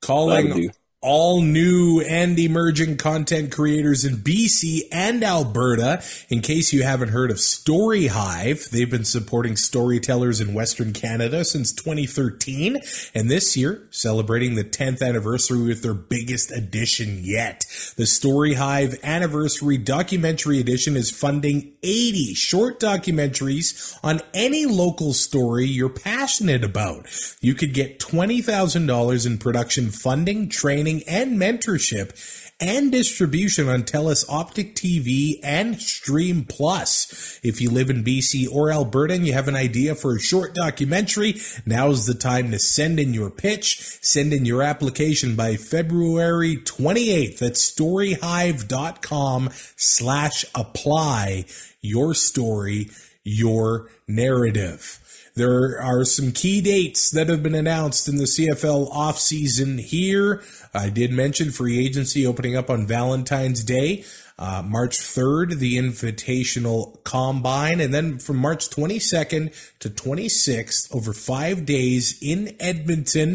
Calling 0.00 0.72
all 1.02 1.42
new 1.42 2.00
and 2.00 2.38
emerging 2.38 2.96
content 2.96 3.50
creators 3.50 4.04
in 4.04 4.16
BC 4.16 4.82
and 4.92 5.24
Alberta. 5.24 6.00
In 6.28 6.40
case 6.40 6.72
you 6.72 6.84
haven't 6.84 7.08
heard 7.08 7.32
of 7.32 7.40
Story 7.40 8.06
Hive, 8.06 8.68
they've 8.70 8.90
been 8.90 9.04
supporting 9.04 9.56
storytellers 9.56 10.40
in 10.40 10.54
Western 10.54 10.92
Canada 10.92 11.44
since 11.44 11.72
2013, 11.72 12.80
and 13.14 13.28
this 13.28 13.56
year 13.56 13.82
celebrating 13.90 14.54
the 14.54 14.62
10th 14.62 15.02
anniversary 15.02 15.66
with 15.66 15.82
their 15.82 15.92
biggest 15.92 16.52
edition 16.52 17.18
yet. 17.22 17.64
The 17.96 18.06
Story 18.06 18.54
Hive 18.54 19.00
Anniversary 19.02 19.78
Documentary 19.78 20.60
Edition 20.60 20.96
is 20.96 21.10
funding 21.10 21.72
80 21.82 22.34
short 22.34 22.78
documentaries 22.78 23.98
on 24.04 24.20
any 24.32 24.66
local 24.66 25.12
story 25.12 25.66
you're 25.66 25.88
passionate 25.88 26.62
about. 26.62 27.06
You 27.40 27.54
could 27.54 27.74
get 27.74 27.98
$20,000 27.98 29.26
in 29.26 29.38
production 29.38 29.90
funding, 29.90 30.48
training, 30.48 30.91
training 30.92 31.08
and 31.08 31.40
mentorship 31.40 32.12
and 32.60 32.92
distribution 32.92 33.68
on 33.68 33.82
TELUS 33.82 34.24
Optik 34.28 34.74
TV 34.74 35.40
and 35.42 35.80
Stream 35.80 36.44
Plus. 36.44 37.40
If 37.42 37.60
you 37.60 37.70
live 37.70 37.90
in 37.90 38.04
BC 38.04 38.46
or 38.52 38.70
Alberta 38.70 39.14
and 39.14 39.26
you 39.26 39.32
have 39.32 39.48
an 39.48 39.56
idea 39.56 39.96
for 39.96 40.14
a 40.14 40.20
short 40.20 40.54
documentary, 40.54 41.40
now's 41.66 42.06
the 42.06 42.14
time 42.14 42.52
to 42.52 42.58
send 42.60 43.00
in 43.00 43.14
your 43.14 43.30
pitch. 43.30 43.80
Send 44.00 44.32
in 44.32 44.44
your 44.44 44.62
application 44.62 45.34
by 45.34 45.56
February 45.56 46.56
28th 46.58 47.42
at 47.42 47.54
storyhive.com 47.54 49.50
slash 49.76 50.44
apply 50.54 51.46
your 51.80 52.14
story, 52.14 52.90
your 53.24 53.88
narrative. 54.06 55.01
There 55.34 55.80
are 55.80 56.04
some 56.04 56.32
key 56.32 56.60
dates 56.60 57.10
that 57.10 57.28
have 57.28 57.42
been 57.42 57.54
announced 57.54 58.08
in 58.08 58.16
the 58.16 58.24
CFL 58.24 58.92
offseason 58.92 59.80
here. 59.80 60.42
I 60.74 60.90
did 60.90 61.10
mention 61.12 61.50
free 61.50 61.84
agency 61.84 62.26
opening 62.26 62.56
up 62.56 62.68
on 62.68 62.86
Valentine's 62.86 63.64
Day. 63.64 64.04
Uh, 64.38 64.62
March 64.62 64.98
3rd, 64.98 65.58
the 65.58 65.76
Invitational 65.76 67.02
Combine, 67.04 67.80
and 67.80 67.94
then 67.94 68.18
from 68.18 68.38
March 68.38 68.68
22nd 68.70 69.54
to 69.78 69.88
26th, 69.88 70.94
over 70.94 71.12
five 71.12 71.64
days 71.64 72.18
in 72.20 72.56
Edmonton, 72.58 73.34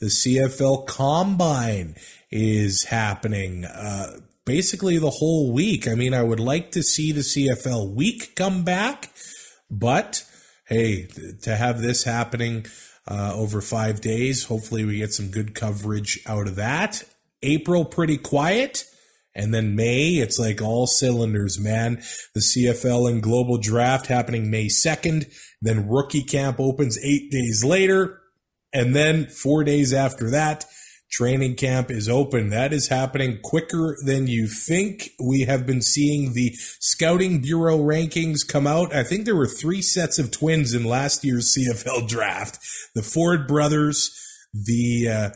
the 0.00 0.06
CFL 0.06 0.86
Combine 0.86 1.94
is 2.30 2.84
happening. 2.84 3.64
Uh, 3.64 4.18
basically 4.44 4.98
the 4.98 5.10
whole 5.10 5.52
week. 5.52 5.86
I 5.86 5.94
mean, 5.94 6.14
I 6.14 6.22
would 6.22 6.40
like 6.40 6.72
to 6.72 6.82
see 6.82 7.12
the 7.12 7.20
CFL 7.20 7.94
week 7.94 8.34
come 8.34 8.64
back, 8.64 9.10
but 9.70 10.24
hey, 10.68 11.08
to 11.42 11.56
have 11.56 11.80
this 11.80 12.04
happening 12.04 12.66
uh, 13.06 13.32
over 13.34 13.60
five 13.60 14.00
days, 14.00 14.44
hopefully 14.44 14.84
we 14.84 14.98
get 14.98 15.12
some 15.12 15.30
good 15.30 15.54
coverage 15.54 16.20
out 16.26 16.46
of 16.46 16.56
that. 16.56 17.04
April, 17.42 17.84
pretty 17.84 18.18
quiet. 18.18 18.84
And 19.34 19.54
then 19.54 19.76
May, 19.76 20.14
it's 20.14 20.38
like 20.38 20.60
all 20.60 20.86
cylinders, 20.86 21.60
man. 21.60 22.02
The 22.34 22.40
CFL 22.40 23.08
and 23.08 23.22
global 23.22 23.56
draft 23.56 24.08
happening 24.08 24.50
May 24.50 24.66
2nd. 24.66 25.32
Then 25.62 25.88
rookie 25.88 26.24
camp 26.24 26.58
opens 26.58 26.98
eight 27.04 27.30
days 27.30 27.64
later. 27.64 28.20
And 28.72 28.96
then 28.96 29.26
four 29.26 29.64
days 29.64 29.92
after 29.92 30.30
that, 30.30 30.64
Training 31.10 31.54
camp 31.54 31.90
is 31.90 32.08
open. 32.08 32.50
That 32.50 32.72
is 32.72 32.88
happening 32.88 33.38
quicker 33.42 33.96
than 34.04 34.26
you 34.26 34.46
think. 34.46 35.10
We 35.18 35.42
have 35.42 35.66
been 35.66 35.80
seeing 35.80 36.34
the 36.34 36.52
Scouting 36.80 37.40
Bureau 37.40 37.78
rankings 37.78 38.46
come 38.46 38.66
out. 38.66 38.94
I 38.94 39.04
think 39.04 39.24
there 39.24 39.34
were 39.34 39.46
three 39.46 39.80
sets 39.80 40.18
of 40.18 40.30
twins 40.30 40.74
in 40.74 40.84
last 40.84 41.24
year's 41.24 41.56
CFL 41.56 42.08
draft. 42.08 42.58
The 42.94 43.02
Ford 43.02 43.48
brothers, 43.48 44.14
the 44.52 45.08
uh, 45.08 45.30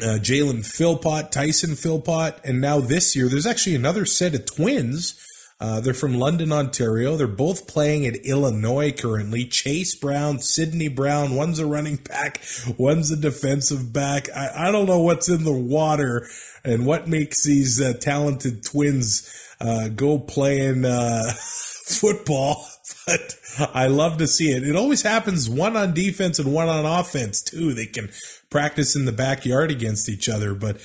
uh, 0.00 0.18
Jalen 0.18 0.64
Philpott, 0.64 1.32
Tyson 1.32 1.74
Philpott, 1.74 2.38
and 2.44 2.60
now 2.60 2.80
this 2.80 3.16
year 3.16 3.28
there's 3.28 3.46
actually 3.46 3.74
another 3.74 4.04
set 4.04 4.34
of 4.34 4.46
twins 4.46 5.20
uh, 5.58 5.80
they're 5.80 5.94
from 5.94 6.18
London, 6.18 6.52
Ontario. 6.52 7.16
They're 7.16 7.26
both 7.26 7.66
playing 7.66 8.06
at 8.06 8.26
Illinois 8.26 8.92
currently. 8.92 9.46
Chase 9.46 9.94
Brown, 9.94 10.40
Sydney 10.40 10.88
Brown. 10.88 11.34
One's 11.34 11.58
a 11.58 11.66
running 11.66 11.96
back, 11.96 12.42
one's 12.76 13.10
a 13.10 13.16
defensive 13.16 13.92
back. 13.92 14.28
I, 14.36 14.68
I 14.68 14.70
don't 14.70 14.86
know 14.86 15.00
what's 15.00 15.30
in 15.30 15.44
the 15.44 15.52
water 15.52 16.28
and 16.62 16.84
what 16.84 17.08
makes 17.08 17.44
these 17.44 17.80
uh, 17.80 17.94
talented 17.94 18.64
twins 18.64 19.32
uh, 19.58 19.88
go 19.88 20.18
playing 20.18 20.84
uh, 20.84 21.32
football, 21.86 22.66
but 23.06 23.36
I 23.72 23.86
love 23.86 24.18
to 24.18 24.26
see 24.26 24.50
it. 24.50 24.62
It 24.62 24.76
always 24.76 25.00
happens 25.00 25.48
one 25.48 25.74
on 25.74 25.94
defense 25.94 26.38
and 26.38 26.52
one 26.52 26.68
on 26.68 26.84
offense 26.84 27.40
too. 27.40 27.72
They 27.72 27.86
can 27.86 28.10
practice 28.50 28.94
in 28.94 29.06
the 29.06 29.12
backyard 29.12 29.70
against 29.70 30.10
each 30.10 30.28
other, 30.28 30.54
but 30.54 30.76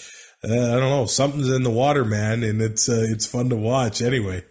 uh, 0.44 0.54
I 0.54 0.80
don't 0.80 0.90
know. 0.90 1.06
Something's 1.08 1.50
in 1.50 1.64
the 1.64 1.70
water, 1.70 2.06
man, 2.06 2.42
and 2.44 2.62
it's 2.62 2.88
uh, 2.88 3.06
it's 3.10 3.26
fun 3.26 3.50
to 3.50 3.58
watch 3.58 4.02
anyway. 4.02 4.46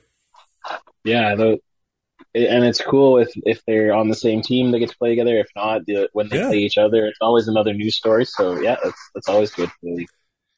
Yeah, 1.04 1.34
the, 1.34 1.58
and 2.34 2.64
it's 2.64 2.80
cool 2.80 3.18
if 3.18 3.30
if 3.44 3.62
they're 3.66 3.92
on 3.92 4.08
the 4.08 4.14
same 4.14 4.42
team 4.42 4.70
they 4.70 4.78
get 4.78 4.90
to 4.90 4.98
play 4.98 5.10
together. 5.10 5.38
If 5.38 5.48
not, 5.56 5.86
the, 5.86 6.08
when 6.12 6.28
they 6.28 6.38
yeah. 6.38 6.48
play 6.48 6.58
each 6.58 6.78
other, 6.78 7.06
it's 7.06 7.18
always 7.20 7.48
another 7.48 7.72
news 7.72 7.96
story. 7.96 8.24
So 8.24 8.60
yeah, 8.60 8.76
that's 8.82 9.10
that's 9.14 9.28
always 9.28 9.50
good 9.50 9.70
for 9.70 9.78
the 9.82 9.94
league. 9.94 10.08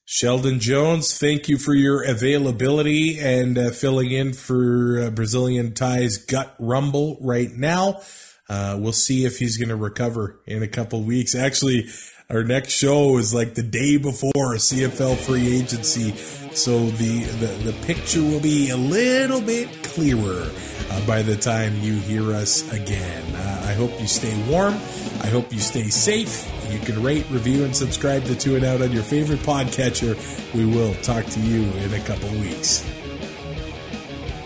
Sheldon 0.04 0.58
Jones, 0.58 1.16
thank 1.16 1.48
you 1.48 1.56
for 1.56 1.74
your 1.74 2.02
availability 2.02 3.18
and 3.20 3.56
uh, 3.56 3.70
filling 3.70 4.10
in 4.10 4.32
for 4.32 5.00
uh, 5.00 5.10
Brazilian 5.10 5.74
Ties 5.74 6.18
Gut 6.18 6.54
Rumble 6.58 7.18
right 7.22 7.50
now. 7.50 8.00
Uh, 8.48 8.76
we'll 8.78 8.92
see 8.92 9.24
if 9.24 9.38
he's 9.38 9.56
going 9.56 9.68
to 9.68 9.76
recover 9.76 10.40
in 10.46 10.62
a 10.62 10.68
couple 10.68 11.02
weeks. 11.02 11.34
Actually, 11.34 11.86
our 12.30 12.44
next 12.44 12.72
show 12.72 13.18
is 13.18 13.34
like 13.34 13.54
the 13.54 13.62
day 13.62 13.96
before 13.96 14.32
CFL 14.34 15.16
free 15.16 15.58
agency, 15.58 16.12
so 16.54 16.86
the 16.86 17.24
the, 17.24 17.70
the 17.70 17.86
picture 17.86 18.22
will 18.22 18.40
be 18.40 18.70
a 18.70 18.76
little 18.76 19.40
bit 19.40 19.68
clearer 19.82 20.50
uh, 20.90 21.06
by 21.06 21.22
the 21.22 21.36
time 21.36 21.74
you 21.80 21.94
hear 21.94 22.32
us 22.32 22.70
again. 22.72 23.22
Uh, 23.34 23.66
I 23.68 23.74
hope 23.74 23.98
you 24.00 24.06
stay 24.06 24.34
warm. 24.50 24.74
I 25.22 25.26
hope 25.26 25.52
you 25.52 25.60
stay 25.60 25.84
safe. 25.84 26.48
You 26.70 26.78
can 26.78 27.02
rate, 27.02 27.26
review, 27.30 27.64
and 27.64 27.76
subscribe 27.76 28.24
to 28.24 28.34
Two 28.34 28.56
and 28.56 28.64
Out 28.64 28.80
on 28.80 28.92
your 28.92 29.02
favorite 29.02 29.40
podcatcher. 29.40 30.16
We 30.54 30.64
will 30.64 30.94
talk 31.02 31.26
to 31.26 31.40
you 31.40 31.62
in 31.62 31.94
a 31.94 32.00
couple 32.00 32.30
weeks. 32.30 32.84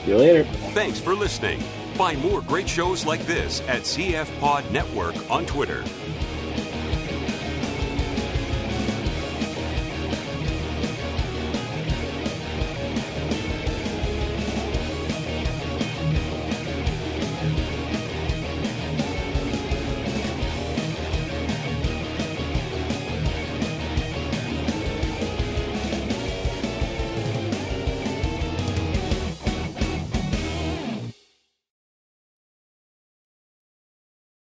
See 0.05 0.11
you 0.13 0.17
later. 0.17 0.45
Thanks 0.73 0.99
for 0.99 1.15
listening. 1.15 1.61
Find 1.95 2.21
more 2.21 2.43
great 2.43 2.69
shows 2.69 3.07
like 3.07 3.25
this 3.27 3.61
at 3.69 3.83
CF 3.83 4.39
Pod 4.39 4.71
Network 4.71 5.15
on 5.31 5.47
Twitter. 5.47 5.83